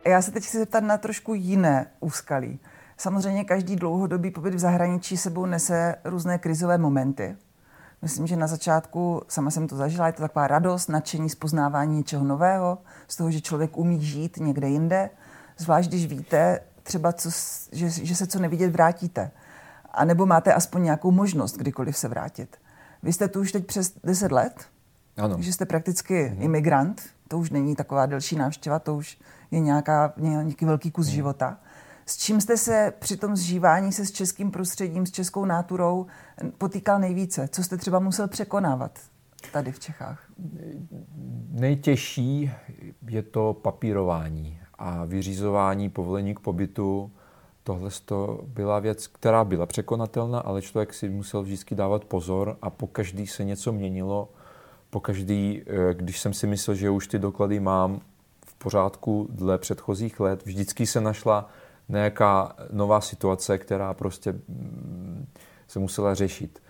Já 0.06 0.22
se 0.22 0.30
teď 0.30 0.44
chci 0.44 0.58
zeptat 0.58 0.84
na 0.84 0.98
trošku 0.98 1.34
jiné 1.34 1.86
úskalí. 2.00 2.60
Samozřejmě 2.96 3.44
každý 3.44 3.76
dlouhodobý 3.76 4.30
pobyt 4.30 4.54
v 4.54 4.58
zahraničí 4.58 5.16
sebou 5.16 5.46
nese 5.46 5.96
různé 6.04 6.38
krizové 6.38 6.78
momenty. 6.78 7.36
Myslím, 8.02 8.26
že 8.26 8.36
na 8.36 8.46
začátku, 8.46 9.22
sama 9.28 9.50
jsem 9.50 9.68
to 9.68 9.76
zažila, 9.76 10.06
je 10.06 10.12
to 10.12 10.22
taková 10.22 10.46
radost, 10.46 10.88
nadšení 10.88 11.30
z 11.30 11.34
poznávání 11.34 11.96
něčeho 11.96 12.24
nového, 12.24 12.78
z 13.08 13.16
toho, 13.16 13.30
že 13.30 13.40
člověk 13.40 13.76
umí 13.76 14.04
žít 14.04 14.36
někde 14.36 14.68
jinde, 14.68 15.10
zvlášť 15.56 15.88
když 15.88 16.06
víte 16.06 16.60
třeba, 16.82 17.12
co, 17.12 17.30
že, 17.72 17.90
že 17.90 18.16
se 18.16 18.26
co 18.26 18.38
nevidět 18.38 18.72
vrátíte. 18.72 19.30
A 19.90 20.04
nebo 20.04 20.26
máte 20.26 20.54
aspoň 20.54 20.82
nějakou 20.82 21.10
možnost 21.10 21.56
kdykoliv 21.56 21.96
se 21.96 22.08
vrátit. 22.08 22.56
Vy 23.02 23.12
jste 23.12 23.28
tu 23.28 23.40
už 23.40 23.52
teď 23.52 23.66
přes 23.66 23.92
10 24.04 24.32
let, 24.32 24.64
ano. 25.16 25.34
takže 25.34 25.52
jste 25.52 25.66
prakticky 25.66 26.30
mhm. 26.30 26.42
imigrant, 26.42 27.02
to 27.28 27.38
už 27.38 27.50
není 27.50 27.76
taková 27.76 28.06
delší 28.06 28.36
návštěva, 28.36 28.78
to 28.78 28.94
už 28.94 29.18
je 29.50 29.60
nějaká, 29.60 30.12
nějaký 30.16 30.64
velký 30.64 30.90
kus 30.90 31.06
mhm. 31.06 31.14
života. 31.14 31.56
S 32.06 32.16
čím 32.16 32.40
jste 32.40 32.56
se 32.56 32.92
při 32.98 33.16
tom 33.16 33.36
zžívání 33.36 33.92
se 33.92 34.06
s 34.06 34.12
českým 34.12 34.50
prostředím, 34.50 35.06
s 35.06 35.10
českou 35.10 35.44
náturou 35.44 36.06
potýkal 36.58 36.98
nejvíce? 36.98 37.48
Co 37.48 37.62
jste 37.62 37.76
třeba 37.76 37.98
musel 37.98 38.28
překonávat 38.28 38.98
tady 39.52 39.72
v 39.72 39.80
Čechách? 39.80 40.26
Nejtěžší 41.50 42.50
je 43.08 43.22
to 43.22 43.56
papírování 43.62 44.60
a 44.78 45.04
vyřizování 45.04 45.90
povolení 45.90 46.34
k 46.34 46.40
pobytu. 46.40 47.10
Tohle 47.62 47.90
to 48.04 48.40
byla 48.46 48.78
věc, 48.78 49.06
která 49.06 49.44
byla 49.44 49.66
překonatelná, 49.66 50.40
ale 50.40 50.62
člověk 50.62 50.94
si 50.94 51.08
musel 51.08 51.42
vždycky 51.42 51.74
dávat 51.74 52.04
pozor 52.04 52.56
a 52.62 52.70
po 52.70 52.86
každý 52.86 53.26
se 53.26 53.44
něco 53.44 53.72
měnilo. 53.72 54.28
Po 54.90 55.00
každý, 55.00 55.62
eh, 55.66 55.94
když 55.94 56.20
jsem 56.20 56.34
si 56.34 56.46
myslel, 56.46 56.76
že 56.76 56.90
už 56.90 57.06
ty 57.06 57.18
doklady 57.18 57.60
mám 57.60 58.00
v 58.46 58.54
pořádku 58.54 59.28
dle 59.30 59.58
předchozích 59.58 60.20
let, 60.20 60.46
vždycky 60.46 60.86
se 60.86 61.00
našla 61.00 61.48
nějaká 61.88 62.56
nová 62.72 63.00
situace, 63.00 63.58
která 63.58 63.94
prostě 63.94 64.32
mm, 64.32 65.26
se 65.68 65.78
musela 65.78 66.14
řešit. 66.14 66.62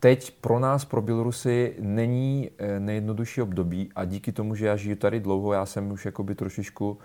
Teď 0.00 0.30
pro 0.40 0.58
nás, 0.58 0.84
pro 0.84 1.02
Bělorusy, 1.02 1.76
není 1.80 2.50
eh, 2.58 2.80
nejjednodušší 2.80 3.42
období 3.42 3.90
a 3.94 4.04
díky 4.04 4.32
tomu, 4.32 4.54
že 4.54 4.66
já 4.66 4.76
žiju 4.76 4.96
tady 4.96 5.20
dlouho, 5.20 5.52
já 5.52 5.66
jsem 5.66 5.92
už 5.92 6.04
jakoby 6.04 6.34
trošičku, 6.34 6.98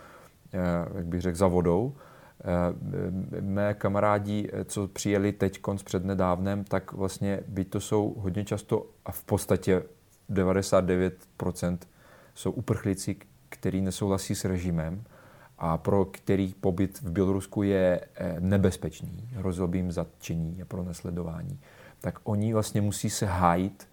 eh, 0.53 0.59
jak 0.95 1.05
bych 1.05 1.21
řekl, 1.21 1.37
za 1.37 1.47
vodou. 1.47 1.93
Eh, 2.39 3.41
mé 3.41 3.73
kamarádi, 3.73 4.49
co 4.65 4.87
přijeli 4.87 5.31
teď 5.31 5.59
konc 5.59 5.83
před 5.83 6.05
nedávnem, 6.05 6.63
tak 6.63 6.93
vlastně, 6.93 7.39
byť 7.47 7.69
to 7.69 7.79
jsou 7.79 8.15
hodně 8.17 8.45
často 8.45 8.85
a 9.05 9.11
v 9.11 9.23
podstatě 9.23 9.83
99% 10.29 11.77
jsou 12.35 12.51
uprchlíci, 12.51 13.15
kteří 13.49 13.81
nesouhlasí 13.81 14.35
s 14.35 14.45
režimem, 14.45 15.03
a 15.63 15.77
pro 15.77 16.05
který 16.05 16.53
pobyt 16.53 17.01
v 17.01 17.11
Bělorusku 17.11 17.63
je 17.63 18.01
eh, 18.15 18.35
nebezpečný, 18.39 19.29
jim 19.77 19.91
zatčení 19.91 20.61
a 20.61 20.65
pro 20.65 20.83
nesledování, 20.83 21.59
tak 21.99 22.19
oni 22.23 22.53
vlastně 22.53 22.81
musí 22.81 23.09
se 23.09 23.25
hájit 23.25 23.87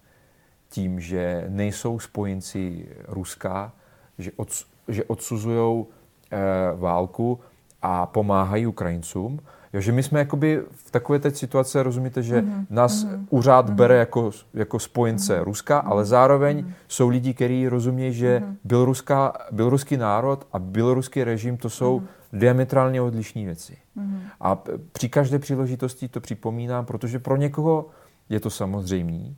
tím, 0.69 0.99
že 0.99 1.45
nejsou 1.49 1.99
spojenci 1.99 2.89
Ruska, 3.07 3.73
že, 4.17 4.31
od, 4.35 4.49
že 4.87 5.03
odsuzují 5.03 5.85
eh, 6.31 6.37
válku 6.75 7.39
a 7.81 8.05
pomáhají 8.05 8.67
Ukrajincům, 8.67 9.39
Jo, 9.73 9.81
že 9.81 9.91
my 9.91 10.03
jsme 10.03 10.19
jakoby 10.19 10.63
v 10.71 10.91
takové 10.91 11.19
té 11.19 11.31
situace, 11.31 11.83
rozumíte, 11.83 12.23
že 12.23 12.41
mm-hmm. 12.41 12.65
nás 12.69 13.05
mm-hmm. 13.05 13.25
úřad 13.29 13.69
mm-hmm. 13.69 13.73
bere 13.73 13.95
jako, 13.95 14.31
jako 14.53 14.79
spojence 14.79 15.39
mm-hmm. 15.39 15.43
Ruska, 15.43 15.79
ale 15.79 16.05
zároveň 16.05 16.59
mm-hmm. 16.59 16.73
jsou 16.87 17.09
lidi, 17.09 17.33
kteří 17.33 17.67
rozumějí, 17.67 18.13
že 18.13 18.39
mm-hmm. 18.39 18.55
běloruská, 18.63 19.33
běloruský 19.51 19.97
národ 19.97 20.47
a 20.53 20.59
běloruský 20.59 21.23
režim 21.23 21.57
to 21.57 21.69
jsou 21.69 21.99
mm-hmm. 21.99 22.39
diametrálně 22.39 23.01
odlišné 23.01 23.45
věci. 23.45 23.77
Mm-hmm. 23.97 24.19
A 24.41 24.63
při 24.91 25.09
každé 25.09 25.39
příležitosti 25.39 26.07
to 26.07 26.21
připomínám, 26.21 26.85
protože 26.85 27.19
pro 27.19 27.35
někoho 27.35 27.85
je 28.29 28.39
to 28.39 28.49
samozřejmé 28.49 29.33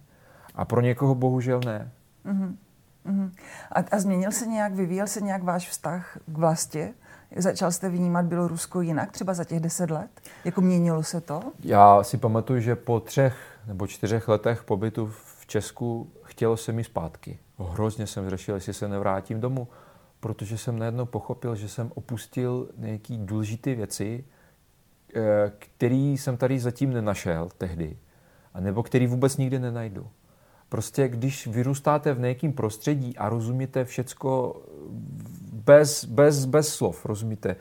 a 0.55 0.65
pro 0.65 0.81
někoho 0.81 1.15
bohužel 1.15 1.59
ne. 1.65 1.91
Mm-hmm. 2.25 2.55
A, 3.71 3.79
a 3.91 3.99
změnil 3.99 4.31
se 4.31 4.45
nějak, 4.45 4.73
vyvíjel 4.73 5.07
se 5.07 5.21
nějak 5.21 5.43
váš 5.43 5.69
vztah 5.69 6.17
k 6.25 6.37
vlasti? 6.37 6.93
Začal 7.35 7.71
jste 7.71 7.89
vnímat 7.89 8.25
Bělorusko 8.25 8.81
jinak 8.81 9.11
třeba 9.11 9.33
za 9.33 9.43
těch 9.43 9.59
deset 9.59 9.91
let? 9.91 10.09
Jako 10.45 10.61
měnilo 10.61 11.03
se 11.03 11.21
to? 11.21 11.41
Já 11.63 12.03
si 12.03 12.17
pamatuju, 12.17 12.59
že 12.59 12.75
po 12.75 12.99
třech 12.99 13.35
nebo 13.67 13.87
čtyřech 13.87 14.27
letech 14.27 14.63
pobytu 14.63 15.07
v 15.07 15.45
Česku 15.47 16.11
chtělo 16.23 16.57
se 16.57 16.71
mi 16.71 16.83
zpátky. 16.83 17.39
Hrozně 17.59 18.07
jsem 18.07 18.29
řešil, 18.29 18.55
jestli 18.55 18.73
se 18.73 18.87
nevrátím 18.87 19.41
domů, 19.41 19.67
protože 20.19 20.57
jsem 20.57 20.79
najednou 20.79 21.05
pochopil, 21.05 21.55
že 21.55 21.69
jsem 21.69 21.91
opustil 21.95 22.69
nějaké 22.77 23.17
důležité 23.17 23.75
věci, 23.75 24.25
eh, 25.15 25.51
které 25.59 25.95
jsem 25.95 26.37
tady 26.37 26.59
zatím 26.59 26.93
nenašel 26.93 27.49
tehdy, 27.57 27.97
a 28.53 28.59
nebo 28.59 28.83
který 28.83 29.07
vůbec 29.07 29.37
nikdy 29.37 29.59
nenajdu. 29.59 30.07
Prostě 30.69 31.07
když 31.07 31.47
vyrůstáte 31.47 32.13
v 32.13 32.19
nějakém 32.19 32.53
prostředí 32.53 33.17
a 33.17 33.29
rozumíte 33.29 33.85
všecko 33.85 34.61
bez, 35.71 36.05
bez, 36.05 36.45
bez 36.45 36.75
slov, 36.75 37.05
rozumíte? 37.05 37.49
Eh, 37.49 37.55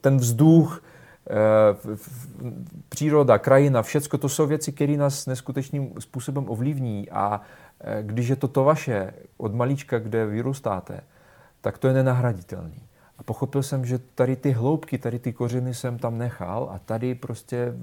ten 0.00 0.16
vzduch, 0.16 0.82
eh, 1.30 1.98
příroda, 2.88 3.38
krajina, 3.38 3.82
všecko 3.82 4.18
to 4.18 4.28
jsou 4.28 4.46
věci, 4.46 4.72
které 4.72 4.96
nás 4.96 5.26
neskutečným 5.26 5.92
způsobem 5.98 6.44
ovlivní 6.48 7.10
a 7.10 7.40
eh, 7.80 8.02
když 8.02 8.28
je 8.28 8.36
to 8.36 8.48
to 8.48 8.64
vaše 8.64 9.12
od 9.36 9.54
malička, 9.54 9.98
kde 9.98 10.26
vyrůstáte, 10.26 11.00
tak 11.60 11.78
to 11.78 11.88
je 11.88 11.94
nenahraditelný. 11.94 12.82
A 13.18 13.22
pochopil 13.22 13.62
jsem, 13.62 13.84
že 13.84 13.98
tady 13.98 14.36
ty 14.36 14.50
hloubky, 14.50 14.98
tady 14.98 15.18
ty 15.18 15.32
kořeny 15.32 15.74
jsem 15.74 15.98
tam 15.98 16.18
nechal 16.18 16.68
a 16.72 16.78
tady 16.78 17.14
prostě 17.14 17.74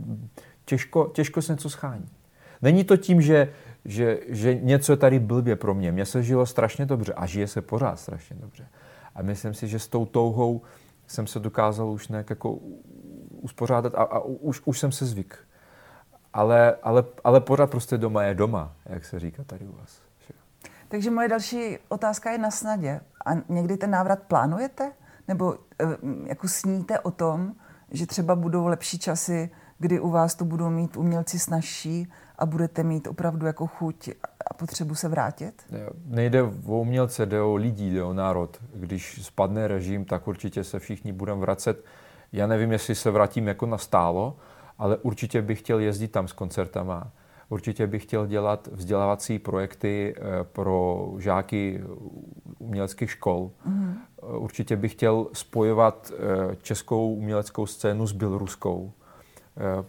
těžko, 0.65 1.11
těžko 1.13 1.41
se 1.41 1.53
něco 1.53 1.69
schání. 1.69 2.09
Není 2.61 2.83
to 2.83 2.97
tím, 2.97 3.21
že, 3.21 3.49
že, 3.85 4.19
že 4.27 4.55
něco 4.55 4.93
je 4.93 4.97
tady 4.97 5.19
blbě 5.19 5.55
pro 5.55 5.73
mě. 5.73 5.91
Mně 5.91 6.05
se 6.05 6.23
žilo 6.23 6.45
strašně 6.45 6.85
dobře 6.85 7.13
a 7.13 7.25
žije 7.25 7.47
se 7.47 7.61
pořád 7.61 7.99
strašně 7.99 8.35
dobře. 8.39 8.67
A 9.15 9.21
myslím 9.21 9.53
si, 9.53 9.67
že 9.67 9.79
s 9.79 9.87
tou 9.87 10.05
touhou 10.05 10.61
jsem 11.07 11.27
se 11.27 11.39
dokázal 11.39 11.87
už 11.87 12.07
nějak 12.07 12.29
jako 12.29 12.57
uspořádat 13.41 13.95
a, 13.95 14.03
a 14.03 14.19
už, 14.19 14.61
už 14.65 14.79
jsem 14.79 14.91
se 14.91 15.05
zvyk. 15.05 15.37
Ale, 16.33 16.75
ale, 16.83 17.03
ale 17.23 17.41
pořád 17.41 17.69
prostě 17.69 17.97
doma 17.97 18.23
je 18.23 18.35
doma, 18.35 18.71
jak 18.85 19.05
se 19.05 19.19
říká 19.19 19.43
tady 19.43 19.65
u 19.65 19.71
vás. 19.71 20.01
Takže 20.89 21.11
moje 21.11 21.27
další 21.27 21.77
otázka 21.89 22.31
je 22.31 22.37
na 22.37 22.51
snadě. 22.51 23.01
A 23.25 23.31
někdy 23.49 23.77
ten 23.77 23.91
návrat 23.91 24.19
plánujete? 24.19 24.91
Nebo 25.27 25.55
eh, 25.79 25.85
jako 26.25 26.47
sníte 26.47 26.99
o 26.99 27.11
tom, 27.11 27.53
že 27.91 28.05
třeba 28.05 28.35
budou 28.35 28.67
lepší 28.67 28.99
časy, 28.99 29.49
kdy 29.79 29.99
u 29.99 30.09
vás 30.09 30.35
to 30.35 30.45
budou 30.45 30.69
mít 30.69 30.97
umělci 30.97 31.39
snažší 31.39 32.11
a 32.37 32.45
budete 32.45 32.83
mít 32.83 33.07
opravdu 33.07 33.45
jako 33.45 33.67
chuť 33.67 34.09
a 34.49 34.53
potřebu 34.53 34.95
se 34.95 35.07
vrátit? 35.07 35.63
Nejde 36.05 36.43
o 36.43 36.79
umělce, 36.79 37.25
jde 37.25 37.41
o 37.41 37.55
lidi, 37.55 37.93
jde 37.93 38.03
o 38.03 38.13
národ. 38.13 38.57
Když 38.73 39.19
spadne 39.25 39.67
režim, 39.67 40.05
tak 40.05 40.27
určitě 40.27 40.63
se 40.63 40.79
všichni 40.79 41.13
budeme 41.13 41.41
vracet. 41.41 41.85
Já 42.31 42.47
nevím, 42.47 42.71
jestli 42.71 42.95
se 42.95 43.11
vrátím 43.11 43.47
jako 43.47 43.65
na 43.65 43.77
stálo, 43.77 44.37
ale 44.77 44.97
určitě 44.97 45.41
bych 45.41 45.59
chtěl 45.59 45.79
jezdit 45.79 46.07
tam 46.07 46.27
s 46.27 46.33
koncertama. 46.33 47.11
Určitě 47.49 47.87
bych 47.87 48.03
chtěl 48.03 48.27
dělat 48.27 48.69
vzdělávací 48.71 49.39
projekty 49.39 50.15
eh, 50.17 50.43
pro 50.43 51.07
žáky 51.17 51.83
uměleckých 52.59 53.11
škol. 53.11 53.51
Mm. 53.65 53.97
Určitě 54.21 54.75
bych 54.75 54.91
chtěl 54.91 55.27
spojovat 55.33 56.11
eh, 56.13 56.55
českou 56.61 57.13
uměleckou 57.13 57.65
scénu 57.65 58.07
s 58.07 58.11
běloruskou. 58.11 58.91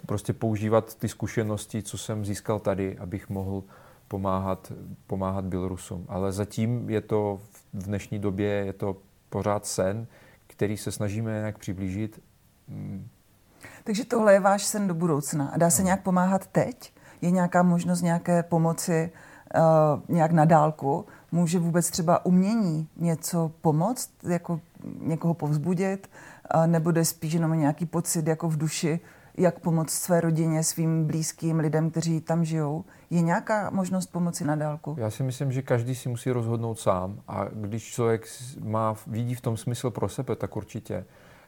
Prostě 0.07 0.33
používat 0.33 0.95
ty 0.95 1.09
zkušenosti, 1.09 1.83
co 1.83 1.99
jsem 1.99 2.25
získal 2.25 2.59
tady, 2.59 2.99
abych 2.99 3.29
mohl 3.29 3.63
pomáhat, 4.11 4.73
pomáhat 5.07 5.45
Bělorusům. 5.45 6.07
Ale 6.09 6.33
zatím 6.33 6.91
je 6.91 7.01
to 7.01 7.41
v 7.73 7.87
dnešní 7.87 8.19
době 8.19 8.49
je 8.49 8.73
to 8.73 8.97
pořád 9.29 9.67
sen, 9.67 10.07
který 10.47 10.77
se 10.77 10.93
snažíme 10.93 11.31
nějak 11.31 11.59
přiblížit. 11.59 12.23
Hmm. 12.69 13.09
Takže 13.85 14.05
tohle 14.05 14.33
je 14.33 14.41
váš 14.41 14.65
sen 14.65 14.89
do 14.89 14.95
budoucna. 14.95 15.51
A 15.55 15.59
dá 15.59 15.71
se 15.71 15.83
no. 15.83 15.87
nějak 15.87 16.03
pomáhat 16.03 16.47
teď? 16.47 16.93
Je 17.21 17.31
nějaká 17.31 17.63
možnost 17.63 18.03
nějaké 18.03 18.43
pomoci 18.43 19.11
uh, 19.55 20.15
nějak 20.15 20.33
na 20.33 20.45
dálku? 20.45 21.07
Může 21.33 21.59
vůbec 21.59 21.91
třeba 21.91 22.27
umění 22.27 22.89
něco 22.97 23.53
pomoct, 23.61 24.11
jako 24.29 24.61
někoho 25.01 25.35
povzbudit? 25.35 26.11
Uh, 26.55 26.67
nebo 26.67 26.91
jde 26.91 27.05
spíš 27.05 27.33
jenom 27.33 27.59
nějaký 27.59 27.87
pocit 27.87 28.27
jako 28.27 28.49
v 28.49 28.57
duši, 28.57 29.01
jak 29.41 29.61
pomoct 29.61 29.91
své 29.91 30.21
rodině, 30.21 30.65
svým 30.65 31.07
blízkým 31.07 31.59
lidem, 31.59 31.91
kteří 31.91 32.21
tam 32.21 32.45
žijou. 32.45 32.85
Je 33.11 33.21
nějaká 33.21 33.71
možnost 33.71 34.07
pomoci 34.07 34.45
na 34.45 34.57
dálku? 34.57 34.97
Já 34.99 35.11
si 35.11 35.23
myslím, 35.23 35.53
že 35.53 35.63
každý 35.63 35.95
si 35.95 36.09
musí 36.09 36.31
rozhodnout 36.31 36.79
sám 36.79 37.21
a 37.29 37.45
když 37.53 37.85
člověk 37.85 38.27
má, 38.65 38.97
vidí 39.07 39.35
v 39.35 39.41
tom 39.41 39.57
smysl 39.57 39.91
pro 39.91 40.09
sebe, 40.09 40.37
tak 40.37 40.57
určitě. 40.57 41.05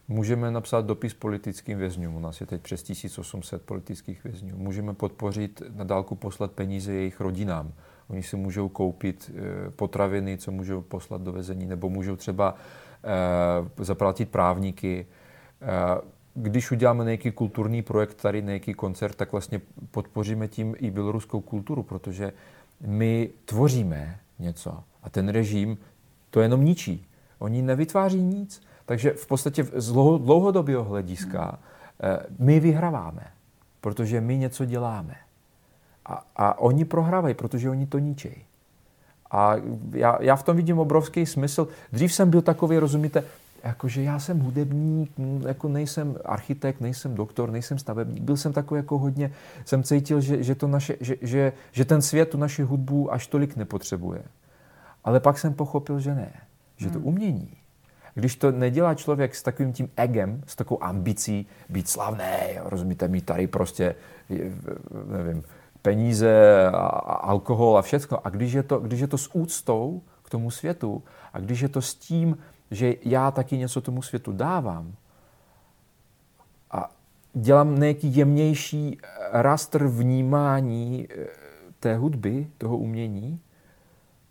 Můžeme 0.08 0.50
napsat 0.50 0.86
dopis 0.86 1.14
politickým 1.14 1.78
vězňům. 1.78 2.14
U 2.14 2.20
nás 2.20 2.40
je 2.40 2.46
teď 2.46 2.62
přes 2.62 2.82
1800 2.82 3.62
politických 3.62 4.24
vězňů. 4.24 4.56
Můžeme 4.56 4.94
podpořit 4.94 5.62
na 5.74 5.84
dálku 5.84 6.14
poslat 6.14 6.52
peníze 6.52 6.92
jejich 6.92 7.20
rodinám. 7.20 7.72
Oni 8.08 8.22
si 8.22 8.36
můžou 8.36 8.68
koupit 8.68 9.30
eh, 9.34 9.70
potraviny, 9.70 10.38
co 10.38 10.50
můžou 10.52 10.82
poslat 10.82 11.22
do 11.22 11.32
vězení, 11.32 11.66
nebo 11.66 11.88
můžou 11.88 12.16
třeba 12.16 12.54
eh, 13.04 13.84
zaplatit 13.84 14.28
právníky. 14.28 15.06
Když 16.34 16.70
uděláme 16.70 17.04
nějaký 17.04 17.30
kulturní 17.30 17.82
projekt, 17.82 18.14
tady 18.14 18.42
nějaký 18.42 18.74
koncert, 18.74 19.14
tak 19.14 19.32
vlastně 19.32 19.60
podpoříme 19.90 20.48
tím 20.48 20.74
i 20.78 20.90
běloruskou 20.90 21.40
kulturu, 21.40 21.82
protože 21.82 22.32
my 22.80 23.30
tvoříme 23.44 24.18
něco 24.38 24.84
a 25.02 25.10
ten 25.10 25.28
režim 25.28 25.78
to 26.30 26.40
jenom 26.40 26.64
ničí. 26.64 27.06
Oni 27.38 27.62
nevytváří 27.62 28.22
nic. 28.22 28.62
Takže 28.86 29.10
v 29.10 29.26
podstatě 29.26 29.64
z 29.64 29.92
dlouhodobého 29.92 30.84
hlediska 30.84 31.58
eh, 32.02 32.18
my 32.38 32.60
vyhráváme, 32.60 33.26
protože 33.80 34.20
my 34.20 34.38
něco 34.38 34.64
děláme. 34.64 35.16
A, 36.06 36.24
a 36.36 36.58
oni 36.58 36.84
prohrávají, 36.84 37.34
protože 37.34 37.70
oni 37.70 37.86
to 37.86 37.98
ničí. 37.98 38.44
A 39.30 39.56
já, 39.92 40.18
já 40.22 40.36
v 40.36 40.42
tom 40.42 40.56
vidím 40.56 40.78
obrovský 40.78 41.26
smysl. 41.26 41.68
Dřív 41.92 42.14
jsem 42.14 42.30
byl 42.30 42.42
takový, 42.42 42.78
rozumíte, 42.78 43.24
jakože 43.64 44.02
já 44.02 44.18
jsem 44.18 44.40
hudebník, 44.40 45.12
jako 45.46 45.68
nejsem 45.68 46.16
architekt, 46.24 46.80
nejsem 46.80 47.14
doktor, 47.14 47.50
nejsem 47.50 47.78
stavebník. 47.78 48.22
Byl 48.22 48.36
jsem 48.36 48.52
takový 48.52 48.78
jako 48.78 48.98
hodně, 48.98 49.32
jsem 49.64 49.82
cítil, 49.82 50.20
že, 50.20 50.42
že, 50.42 50.54
to 50.54 50.68
naše, 50.68 50.96
že, 51.00 51.16
že, 51.22 51.52
že 51.72 51.84
ten 51.84 52.02
svět 52.02 52.30
tu 52.30 52.38
naši 52.38 52.62
hudbu 52.62 53.12
až 53.12 53.26
tolik 53.26 53.56
nepotřebuje. 53.56 54.22
Ale 55.04 55.20
pak 55.20 55.38
jsem 55.38 55.54
pochopil, 55.54 56.00
že 56.00 56.14
ne. 56.14 56.32
Že 56.76 56.90
to 56.90 56.98
hmm. 56.98 57.08
umění. 57.08 57.48
Když 58.14 58.36
to 58.36 58.52
nedělá 58.52 58.94
člověk 58.94 59.34
s 59.34 59.42
takovým 59.42 59.72
tím 59.72 59.88
egem, 59.96 60.42
s 60.46 60.56
takovou 60.56 60.84
ambicí 60.84 61.46
být 61.68 61.88
slavný, 61.88 62.58
rozumíte, 62.64 63.08
mít 63.08 63.26
tady 63.26 63.46
prostě, 63.46 63.94
nevím, 65.06 65.42
peníze, 65.82 66.66
a 66.72 66.86
alkohol 67.14 67.78
a 67.78 67.82
všechno. 67.82 68.26
A 68.26 68.30
když 68.30 68.52
je, 68.52 68.62
to, 68.62 68.78
když 68.78 69.00
je 69.00 69.06
to 69.06 69.18
s 69.18 69.34
úctou 69.34 70.02
k 70.22 70.30
tomu 70.30 70.50
světu 70.50 71.02
a 71.32 71.38
když 71.38 71.60
je 71.60 71.68
to 71.68 71.82
s 71.82 71.94
tím, 71.94 72.38
že 72.72 72.94
já 73.04 73.30
taky 73.30 73.58
něco 73.58 73.80
tomu 73.80 74.02
světu 74.02 74.32
dávám 74.32 74.94
a 76.70 76.90
dělám 77.32 77.80
nějaký 77.80 78.16
jemnější 78.16 78.98
rastr 79.32 79.86
vnímání 79.86 81.08
eh, 81.10 81.26
té 81.80 81.96
hudby, 81.96 82.46
toho 82.58 82.78
umění, 82.78 83.40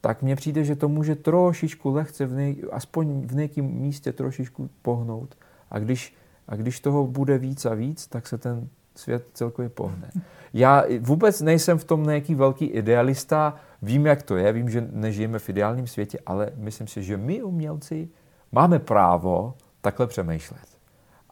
tak 0.01 0.21
mně 0.21 0.36
přijde, 0.36 0.63
že 0.63 0.75
to 0.75 0.89
může 0.89 1.15
trošičku 1.15 1.91
lehce, 1.91 2.25
v 2.25 2.33
nej, 2.33 2.63
aspoň 2.71 3.21
v 3.27 3.36
nějakém 3.36 3.65
místě 3.65 4.12
trošičku 4.12 4.69
pohnout. 4.81 5.38
A 5.71 5.79
když, 5.79 6.15
a 6.48 6.55
když 6.55 6.79
toho 6.79 7.07
bude 7.07 7.38
víc 7.38 7.65
a 7.65 7.74
víc, 7.74 8.07
tak 8.07 8.27
se 8.27 8.38
ten 8.38 8.69
svět 8.95 9.27
celkově 9.33 9.69
pohne. 9.69 10.12
Já 10.53 10.83
vůbec 11.00 11.41
nejsem 11.41 11.77
v 11.77 11.83
tom 11.83 12.03
nějaký 12.03 12.36
velký 12.36 12.65
idealista, 12.65 13.55
vím, 13.81 14.05
jak 14.05 14.24
to 14.24 14.38
je, 14.38 14.53
vím, 14.53 14.69
že 14.69 14.88
nežijeme 14.91 15.39
v 15.39 15.50
ideálním 15.50 15.88
světě, 15.88 16.19
ale 16.25 16.51
myslím 16.55 16.88
si, 16.88 17.03
že 17.03 17.17
my 17.17 17.43
umělci 17.43 18.10
máme 18.51 18.79
právo 18.79 19.53
takhle 19.81 20.08
přemýšlet. 20.08 20.77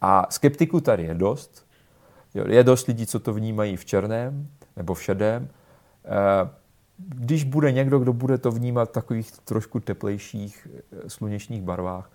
A 0.02 0.28
skeptiků 0.30 0.82
tady 0.82 1.04
je 1.04 1.14
dost. 1.14 1.66
Je 2.34 2.64
dost 2.64 2.88
lidí, 2.88 3.06
co 3.06 3.20
to 3.20 3.34
vnímají 3.34 3.76
v 3.76 3.86
černém 3.86 4.48
nebo 4.76 4.94
v 4.94 5.04
šedém. 5.04 5.48
Eh, 6.06 6.50
když 6.98 7.44
bude 7.44 7.72
někdo, 7.72 8.00
kdo 8.00 8.14
bude 8.14 8.38
to 8.38 8.52
vnímat 8.52 8.90
v 8.90 8.92
takových 8.92 9.32
trošku 9.32 9.80
teplejších 9.80 10.68
eh, 10.74 11.10
slunečních 11.10 11.62
barvách, 11.62 12.10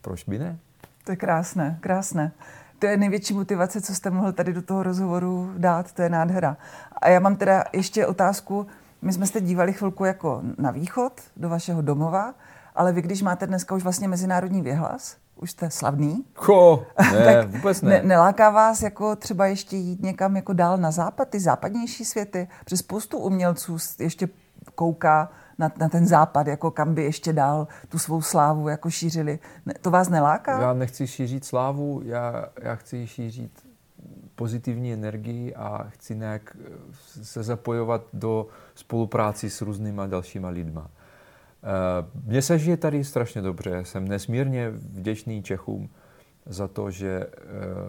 proč 0.00 0.24
by 0.24 0.38
ne? 0.38 0.58
To 1.04 1.12
je 1.12 1.16
krásné, 1.16 1.78
krásné. 1.80 2.32
To 2.78 2.86
je 2.86 2.96
největší 2.96 3.34
motivace, 3.34 3.80
co 3.80 3.94
jste 3.94 4.10
mohl 4.10 4.32
tady 4.32 4.52
do 4.52 4.62
toho 4.62 4.82
rozhovoru 4.82 5.52
dát, 5.58 5.92
to 5.92 6.02
je 6.02 6.08
nádhera. 6.08 6.56
A 7.02 7.08
já 7.08 7.20
mám 7.20 7.36
teda 7.36 7.64
ještě 7.72 8.06
otázku, 8.06 8.66
my 9.02 9.12
jsme 9.12 9.26
se 9.26 9.40
dívali 9.40 9.72
chvilku 9.72 10.04
jako 10.04 10.42
na 10.58 10.70
východ, 10.70 11.12
do 11.36 11.48
vašeho 11.48 11.82
domova, 11.82 12.34
ale 12.76 12.92
vy, 12.92 13.02
když 13.02 13.22
máte 13.22 13.46
dneska 13.46 13.74
už 13.74 13.82
vlastně 13.82 14.08
mezinárodní 14.08 14.62
věhlas, 14.62 15.16
už 15.36 15.50
jste 15.50 15.70
slavný. 15.70 16.24
Cho, 16.34 16.86
ne, 17.12 17.24
tak 17.24 17.48
vůbec 17.48 17.82
ne. 17.82 17.90
ne. 17.90 18.02
Neláká 18.02 18.50
vás 18.50 18.82
jako 18.82 19.16
třeba 19.16 19.46
ještě 19.46 19.76
jít 19.76 20.02
někam 20.02 20.36
jako 20.36 20.52
dál 20.52 20.76
na 20.76 20.90
západ, 20.90 21.28
ty 21.28 21.40
západnější 21.40 22.04
světy? 22.04 22.48
Přes 22.64 22.80
spoustu 22.80 23.18
umělců 23.18 23.76
ještě 23.98 24.28
kouká 24.74 25.30
na, 25.58 25.72
na 25.78 25.88
ten 25.88 26.06
západ, 26.06 26.46
jako 26.46 26.70
kam 26.70 26.94
by 26.94 27.04
ještě 27.04 27.32
dál 27.32 27.68
tu 27.88 27.98
svou 27.98 28.22
slávu 28.22 28.68
jako 28.68 28.90
šířili. 28.90 29.38
Ne, 29.66 29.74
to 29.80 29.90
vás 29.90 30.08
neláká? 30.08 30.60
Já 30.60 30.72
nechci 30.72 31.06
šířit 31.06 31.44
slávu, 31.44 32.00
já, 32.04 32.48
já 32.62 32.74
chci 32.74 33.06
šířit 33.06 33.66
pozitivní 34.34 34.92
energii 34.92 35.54
a 35.54 35.86
chci 35.88 36.16
nějak 36.16 36.56
se 37.22 37.42
zapojovat 37.42 38.02
do 38.12 38.46
spolupráci 38.74 39.50
s 39.50 39.60
různýma 39.60 40.06
dalšíma 40.06 40.48
lidma. 40.48 40.90
Eh, 41.66 42.06
mně 42.24 42.42
se 42.42 42.58
žije 42.58 42.76
tady 42.76 43.04
strašně 43.04 43.42
dobře. 43.42 43.84
Jsem 43.84 44.08
nesmírně 44.08 44.70
vděčný 44.70 45.42
Čechům 45.42 45.90
za 46.46 46.68
to, 46.68 46.90
že 46.90 47.26
eh, 47.26 47.30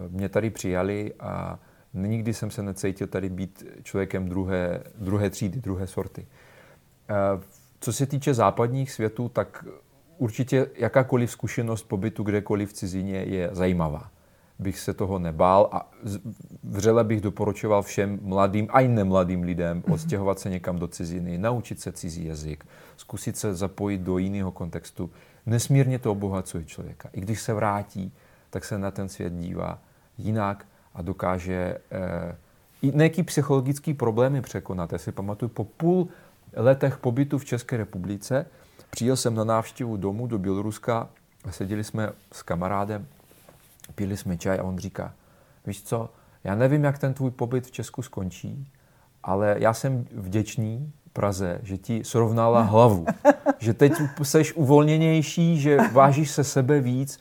mě 0.08 0.28
tady 0.28 0.50
přijali 0.50 1.14
a 1.20 1.58
nikdy 1.94 2.34
jsem 2.34 2.50
se 2.50 2.62
necítil 2.62 3.06
tady 3.06 3.28
být 3.28 3.64
člověkem 3.82 4.28
druhé, 4.28 4.82
druhé 4.98 5.30
třídy, 5.30 5.60
druhé 5.60 5.86
sorty. 5.86 6.26
Eh, 7.10 7.14
co 7.80 7.92
se 7.92 8.06
týče 8.06 8.34
západních 8.34 8.90
světů, 8.92 9.28
tak 9.28 9.64
určitě 10.16 10.66
jakákoliv 10.74 11.30
zkušenost 11.30 11.82
pobytu 11.82 12.22
kdekoliv 12.22 12.70
v 12.70 12.72
cizině 12.72 13.16
je 13.16 13.48
zajímavá. 13.52 14.10
Bych 14.58 14.78
se 14.78 14.94
toho 14.94 15.18
nebál 15.18 15.68
a 15.72 15.90
vřele 16.64 17.04
bych 17.04 17.20
doporučoval 17.20 17.82
všem 17.82 18.18
mladým 18.22 18.68
a 18.70 18.80
i 18.80 18.88
nemladým 18.88 19.42
lidem 19.42 19.76
mhm. 19.76 19.92
odstěhovat 19.92 20.38
se 20.38 20.50
někam 20.50 20.78
do 20.78 20.88
ciziny, 20.88 21.38
naučit 21.38 21.80
se 21.80 21.92
cizí 21.92 22.24
jazyk, 22.24 22.64
zkusit 22.96 23.36
se 23.36 23.54
zapojit 23.54 23.98
do 23.98 24.18
jiného 24.18 24.52
kontextu. 24.52 25.10
Nesmírně 25.46 25.98
to 25.98 26.12
obohacuje 26.12 26.64
člověka. 26.64 27.08
I 27.12 27.20
když 27.20 27.40
se 27.40 27.54
vrátí, 27.54 28.12
tak 28.50 28.64
se 28.64 28.78
na 28.78 28.90
ten 28.90 29.08
svět 29.08 29.32
dívá 29.32 29.78
jinak 30.18 30.66
a 30.94 31.02
dokáže 31.02 31.78
eh, 31.92 32.36
i 32.82 32.92
nějaký 32.94 33.22
psychologický 33.22 33.94
problémy 33.94 34.42
překonat. 34.42 34.92
Já 34.92 34.98
si 34.98 35.12
pamatuju, 35.12 35.48
po 35.48 35.64
půl 35.64 36.08
letech 36.56 36.98
pobytu 36.98 37.38
v 37.38 37.44
České 37.44 37.76
republice 37.76 38.46
přijel 38.90 39.16
jsem 39.16 39.34
na 39.34 39.44
návštěvu 39.44 39.96
domů 39.96 40.26
do 40.26 40.38
Běloruska 40.38 41.08
a 41.44 41.52
seděli 41.52 41.84
jsme 41.84 42.12
s 42.32 42.42
kamarádem, 42.42 43.06
pili 43.94 44.16
jsme 44.16 44.36
čaj 44.36 44.58
a 44.58 44.62
on 44.62 44.78
říká, 44.78 45.14
víš 45.66 45.82
co, 45.82 46.10
já 46.44 46.54
nevím, 46.54 46.84
jak 46.84 46.98
ten 46.98 47.14
tvůj 47.14 47.30
pobyt 47.30 47.66
v 47.66 47.70
Česku 47.70 48.02
skončí, 48.02 48.72
ale 49.22 49.56
já 49.58 49.74
jsem 49.74 50.06
vděčný 50.12 50.92
Praze, 51.12 51.60
že 51.62 51.78
ti 51.78 52.04
srovnala 52.04 52.62
hlavu. 52.72 53.06
že 53.58 53.74
teď 53.74 53.92
jsi 54.22 54.52
uvolněnější, 54.54 55.60
že 55.60 55.78
vážíš 55.92 56.30
se 56.30 56.44
sebe 56.44 56.80
víc. 56.80 57.20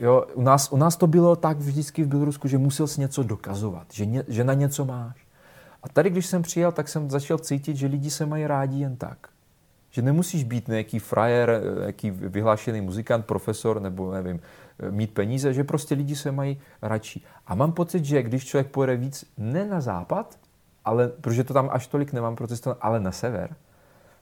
Jo, 0.00 0.24
u, 0.34 0.42
nás, 0.42 0.72
u 0.72 0.76
nás 0.76 0.96
to 0.96 1.06
bylo 1.06 1.36
tak 1.36 1.58
vždycky 1.58 2.02
v 2.02 2.08
Bělorusku, 2.08 2.48
že 2.48 2.58
musel 2.58 2.86
si 2.86 3.00
něco 3.00 3.22
dokazovat, 3.22 3.86
že, 3.92 4.06
ně, 4.06 4.24
že 4.28 4.44
na 4.44 4.54
něco 4.54 4.84
máš. 4.84 5.26
A 5.82 5.88
tady, 5.88 6.10
když 6.10 6.26
jsem 6.26 6.42
přijel, 6.42 6.72
tak 6.72 6.88
jsem 6.88 7.10
začal 7.10 7.38
cítit, 7.38 7.76
že 7.76 7.86
lidi 7.86 8.10
se 8.10 8.26
mají 8.26 8.46
rádi 8.46 8.80
jen 8.80 8.96
tak. 8.96 9.28
Že 9.94 10.02
nemusíš 10.02 10.44
být 10.44 10.68
nějaký 10.68 10.98
frajer, 10.98 11.62
nějaký 11.78 12.10
vyhlášený 12.10 12.80
muzikant, 12.80 13.26
profesor, 13.26 13.80
nebo 13.80 14.12
nevím, 14.12 14.40
mít 14.90 15.14
peníze, 15.14 15.54
že 15.54 15.64
prostě 15.64 15.94
lidi 15.94 16.16
se 16.16 16.32
mají 16.32 16.60
radši. 16.82 17.20
A 17.46 17.54
mám 17.54 17.72
pocit, 17.72 18.04
že 18.04 18.22
když 18.22 18.46
člověk 18.46 18.70
pojede 18.70 18.96
víc 18.96 19.24
ne 19.38 19.64
na 19.64 19.80
západ, 19.80 20.38
ale 20.84 21.08
protože 21.08 21.44
to 21.44 21.54
tam 21.54 21.68
až 21.72 21.86
tolik 21.86 22.12
nemám 22.12 22.36
protestovat, 22.36 22.78
ale 22.80 23.00
na 23.00 23.12
sever, 23.12 23.56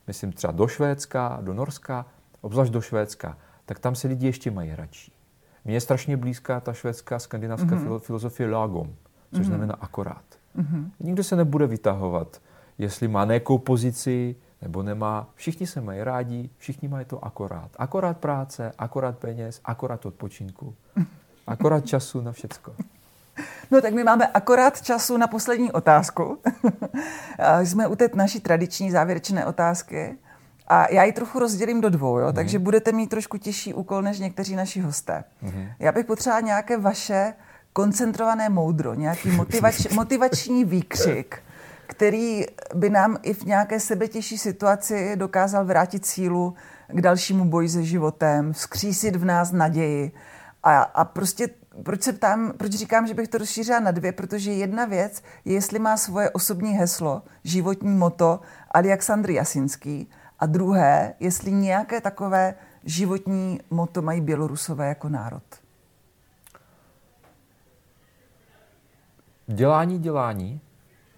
myslím 0.06 0.32
třeba 0.32 0.52
do 0.52 0.66
Švédska, 0.66 1.38
do 1.40 1.54
Norska, 1.54 2.06
obzvlášť 2.40 2.72
do 2.72 2.80
Švédska, 2.80 3.38
tak 3.66 3.78
tam 3.78 3.94
se 3.94 4.08
lidi 4.08 4.26
ještě 4.26 4.50
mají 4.50 4.74
radši. 4.74 5.12
Mně 5.64 5.74
je 5.74 5.80
strašně 5.80 6.16
blízká 6.16 6.60
ta 6.60 6.72
švédská 6.72 7.18
skandinávská 7.18 7.76
mm-hmm. 7.76 7.98
filozofie 7.98 8.50
lagom, 8.50 8.94
což 9.32 9.40
mm-hmm. 9.40 9.44
znamená 9.44 9.74
akorát. 9.80 10.24
Mm-hmm. 10.56 10.90
Nikdo 11.00 11.24
se 11.24 11.36
nebude 11.36 11.66
vytahovat, 11.66 12.40
jestli 12.78 13.08
má 13.08 13.24
nějakou 13.24 13.58
pozici 13.58 14.36
nebo 14.62 14.82
nemá. 14.82 15.28
Všichni 15.34 15.66
se 15.66 15.80
mají 15.80 16.02
rádi, 16.02 16.50
všichni 16.58 16.88
mají 16.88 17.04
to 17.04 17.24
akorát. 17.24 17.70
Akorát 17.76 18.18
práce, 18.18 18.72
akorát 18.78 19.18
peněz, 19.18 19.60
akorát 19.64 20.06
odpočinku. 20.06 20.74
Akorát 21.46 21.86
času 21.86 22.20
na 22.20 22.32
všecko. 22.32 22.74
No 23.70 23.80
tak 23.80 23.94
my 23.94 24.04
máme 24.04 24.26
akorát 24.26 24.82
času 24.82 25.16
na 25.16 25.26
poslední 25.26 25.72
otázku. 25.72 26.38
Jsme 27.62 27.86
u 27.86 27.96
té 27.96 28.08
naší 28.14 28.40
tradiční 28.40 28.90
závěrečné 28.90 29.46
otázky. 29.46 30.18
A 30.68 30.92
já 30.92 31.04
ji 31.04 31.12
trochu 31.12 31.38
rozdělím 31.38 31.80
do 31.80 31.90
dvou, 31.90 32.18
jo? 32.18 32.26
Mm. 32.26 32.32
takže 32.32 32.58
budete 32.58 32.92
mít 32.92 33.10
trošku 33.10 33.38
těžší 33.38 33.74
úkol 33.74 34.02
než 34.02 34.18
někteří 34.18 34.56
naši 34.56 34.80
hosté. 34.80 35.24
Mm. 35.42 35.66
Já 35.78 35.92
bych 35.92 36.06
potřebovala 36.06 36.40
nějaké 36.40 36.78
vaše 36.78 37.34
koncentrované 37.72 38.48
moudro, 38.48 38.94
nějaký 38.94 39.30
motivač, 39.30 39.86
motivační 39.94 40.64
výkřik, 40.64 41.42
který 41.86 42.44
by 42.74 42.90
nám 42.90 43.16
i 43.22 43.34
v 43.34 43.44
nějaké 43.44 43.80
sebetěžší 43.80 44.38
situaci 44.38 45.16
dokázal 45.16 45.64
vrátit 45.64 46.06
sílu 46.06 46.54
k 46.88 47.00
dalšímu 47.00 47.44
boji 47.44 47.68
se 47.68 47.84
životem, 47.84 48.52
vzkřísit 48.52 49.16
v 49.16 49.24
nás 49.24 49.52
naději. 49.52 50.12
A, 50.62 50.82
a 50.82 51.04
prostě 51.04 51.48
proč 51.82 52.02
se 52.02 52.12
ptám, 52.12 52.52
proč 52.56 52.72
říkám, 52.72 53.06
že 53.06 53.14
bych 53.14 53.28
to 53.28 53.38
rozšířila 53.38 53.80
na 53.80 53.90
dvě, 53.90 54.12
protože 54.12 54.52
jedna 54.52 54.84
věc 54.84 55.22
je, 55.44 55.54
jestli 55.54 55.78
má 55.78 55.96
svoje 55.96 56.30
osobní 56.30 56.72
heslo, 56.72 57.22
životní 57.44 57.94
moto 57.94 58.40
Aleksandr 58.70 59.30
Jasinský 59.30 60.10
a 60.38 60.46
druhé, 60.46 61.14
jestli 61.20 61.52
nějaké 61.52 62.00
takové 62.00 62.54
životní 62.84 63.60
moto 63.70 64.02
mají 64.02 64.20
Bělorusové 64.20 64.88
jako 64.88 65.08
národ. 65.08 65.42
Dělání, 69.46 69.98
dělání. 69.98 70.60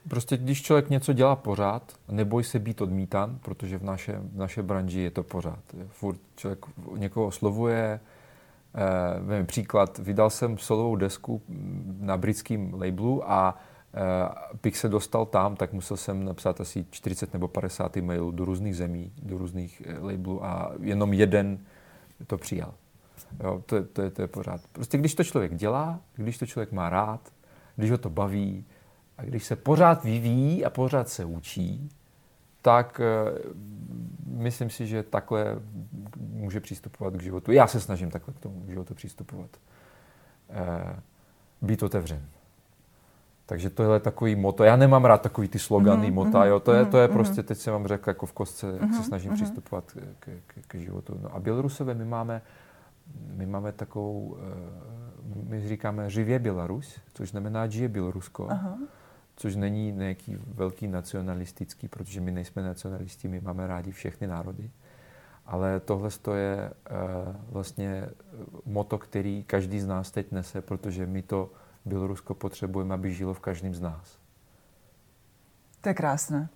Prostě 0.09 0.37
když 0.37 0.63
člověk 0.63 0.91
něco 0.91 1.13
dělá 1.13 1.37
pořád, 1.37 1.93
neboj 2.09 2.45
se 2.45 2.59
být 2.59 2.81
odmítan, 2.81 3.39
protože 3.43 3.79
v 3.79 3.83
naše, 3.83 4.19
v 4.19 4.37
naše 4.37 4.63
branži 4.63 5.01
je 5.01 5.11
to 5.11 5.23
pořád. 5.23 5.59
Furt 5.89 6.21
člověk 6.37 6.67
někoho 6.97 7.27
oslovuje, 7.27 8.01
Eh, 8.77 9.45
příklad, 9.45 9.99
vydal 9.99 10.31
jsem 10.31 10.59
solovou 10.59 10.97
desku 10.97 11.43
na 12.01 12.17
britském 12.17 12.75
labelu 12.75 13.31
a 13.31 13.59
eh, 13.95 14.59
bych 14.63 14.77
se 14.77 14.89
dostal 14.89 15.27
tam, 15.27 15.57
tak 15.57 15.73
musel 15.73 15.97
jsem 15.97 16.25
napsat 16.25 16.61
asi 16.61 16.87
40 16.91 17.33
nebo 17.33 17.49
50 17.49 17.97
e-mailů 17.97 18.31
do 18.31 18.45
různých 18.45 18.77
zemí, 18.77 19.13
do 19.23 19.39
různých 19.39 19.83
eh, 19.87 19.99
labelů 19.99 20.45
a 20.45 20.73
jenom 20.81 21.13
jeden 21.13 21.59
to 22.27 22.39
přijal. 22.39 22.75
Jo, 23.45 23.63
to, 23.67 23.85
to, 23.85 24.03
je, 24.03 24.11
to 24.11 24.23
je 24.23 24.29
pořád. 24.29 24.61
Prostě 24.73 24.99
když 24.99 25.15
to 25.15 25.25
člověk 25.25 25.55
dělá, 25.55 26.01
když 26.17 26.39
to 26.39 26.47
člověk 26.47 26.73
má 26.73 26.91
rád, 26.91 27.33
když 27.77 27.91
ho 27.91 27.99
to 27.99 28.11
baví 28.11 28.65
a 29.19 29.23
když 29.23 29.45
se 29.45 29.57
pořád 29.57 30.05
vyvíjí 30.05 30.65
a 30.65 30.71
pořád 30.71 31.09
se 31.09 31.25
učí, 31.25 31.91
tak 32.63 33.01
eh, 33.01 33.39
myslím 34.27 34.71
si, 34.71 34.87
že 34.87 35.03
takhle 35.03 35.45
může 36.27 36.61
přistupovat 36.61 37.15
k 37.15 37.23
životu. 37.23 37.53
Já 37.53 37.67
se 37.67 37.81
snažím 37.81 38.11
takhle 38.11 38.35
k 38.35 38.39
tomu 38.39 38.65
životu 38.67 38.95
přistupovat. 38.95 39.51
Eh, 40.51 41.01
být 41.63 41.83
otevřen. 41.83 42.23
Takže 43.47 43.71
tohle 43.71 43.97
je 43.97 44.01
takový 44.01 44.37
moto. 44.37 44.65
Já 44.65 44.77
nemám 44.77 45.05
rád 45.05 45.23
takový 45.23 45.49
ty 45.49 45.59
slogany, 45.59 46.09
mm-hmm, 46.09 46.15
mota, 46.15 46.45
jo. 46.45 46.61
To 46.61 46.73
je, 46.73 46.85
to 46.85 46.99
je 46.99 47.09
mm-hmm. 47.09 47.13
prostě, 47.13 47.43
teď 47.43 47.59
jsem 47.59 47.73
vám 47.73 47.87
řekl 47.87 48.11
jako 48.11 48.27
v 48.27 48.33
kostce, 48.33 48.67
jak 48.67 48.83
mm-hmm, 48.83 48.97
se 48.97 49.03
snažím 49.03 49.31
mm-hmm. 49.31 49.35
přistupovat 49.35 49.85
k, 50.19 50.29
k, 50.47 50.55
k, 50.67 50.75
životu. 50.75 51.19
No 51.23 51.35
a 51.35 51.41
Bělorusové, 51.41 51.95
my 51.95 52.05
máme, 52.05 52.43
my 53.27 53.47
máme 53.47 53.73
takovou, 53.73 54.37
eh, 54.41 55.49
my 55.49 55.69
říkáme 55.69 56.11
živě 56.11 56.39
Bělarus, 56.39 57.01
což 57.15 57.31
znamená 57.31 57.67
žije 57.67 57.89
Bělorusko. 57.89 58.47
Aha 58.51 58.79
což 59.37 59.57
není 59.57 59.93
nějaký 59.93 60.37
velký 60.55 60.89
nacionalistický, 60.89 61.89
protože 61.89 62.21
my 62.21 62.31
nejsme 62.31 62.63
nacionalisti, 62.63 63.29
my 63.29 63.41
máme 63.41 63.67
rádi 63.67 63.93
všechny 63.93 64.27
národy. 64.27 64.71
Ale 65.47 65.81
tohle 65.81 66.11
je 66.35 66.71
uh, 66.91 67.37
vlastně 67.51 68.09
moto, 68.65 68.99
který 68.99 69.45
každý 69.45 69.81
z 69.81 69.87
nás 69.87 70.11
teď 70.11 70.33
nese, 70.33 70.63
protože 70.63 71.07
my 71.07 71.23
to 71.23 71.51
Bělorusko 71.85 72.35
potřebujeme, 72.35 72.95
aby 72.95 73.13
žilo 73.13 73.35
v 73.35 73.41
každém 73.41 73.75
z 73.75 73.81
nás. 73.81 74.19
To 75.81 75.89
je 75.89 75.95
krásné. 75.95 76.49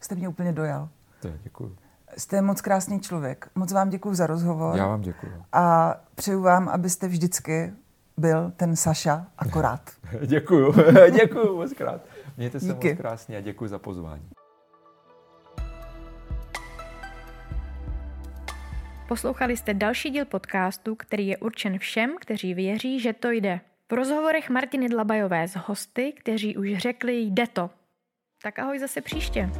Jste 0.00 0.14
mě 0.14 0.28
úplně 0.28 0.52
dojal. 0.52 0.88
To 1.20 1.28
je, 1.28 1.38
děkuji. 1.42 1.76
Jste 2.16 2.42
moc 2.42 2.60
krásný 2.60 3.00
člověk. 3.00 3.50
Moc 3.54 3.72
vám 3.72 3.90
děkuji 3.90 4.14
za 4.14 4.26
rozhovor. 4.26 4.76
Já 4.76 4.86
vám 4.86 5.00
děkuji. 5.00 5.32
A 5.52 5.96
přeju 6.14 6.42
vám, 6.42 6.68
abyste 6.68 7.08
vždycky 7.08 7.72
byl 8.16 8.52
ten 8.56 8.76
Saša 8.76 9.26
akorát. 9.38 9.90
děkuji, 10.26 10.74
děkuji 11.10 11.56
moc 11.56 11.72
krát. 11.72 12.00
Mějte 12.36 12.60
se 12.60 12.66
Díky. 12.74 12.88
moc 12.88 12.98
krásně 12.98 13.36
a 13.36 13.40
děkuji 13.40 13.68
za 13.68 13.78
pozvání. 13.78 14.30
Poslouchali 19.08 19.56
jste 19.56 19.74
další 19.74 20.10
díl 20.10 20.24
podcastu, 20.24 20.94
který 20.94 21.26
je 21.26 21.36
určen 21.36 21.78
všem, 21.78 22.16
kteří 22.20 22.54
věří, 22.54 23.00
že 23.00 23.12
to 23.12 23.30
jde. 23.30 23.60
V 23.90 23.94
rozhovorech 23.94 24.50
Martiny 24.50 24.88
Dlabajové 24.88 25.48
s 25.48 25.56
hosty, 25.56 26.12
kteří 26.12 26.56
už 26.56 26.76
řekli 26.76 27.20
jde 27.20 27.46
to. 27.46 27.70
Tak 28.42 28.58
ahoj 28.58 28.78
zase 28.78 29.00
příště. 29.00 29.50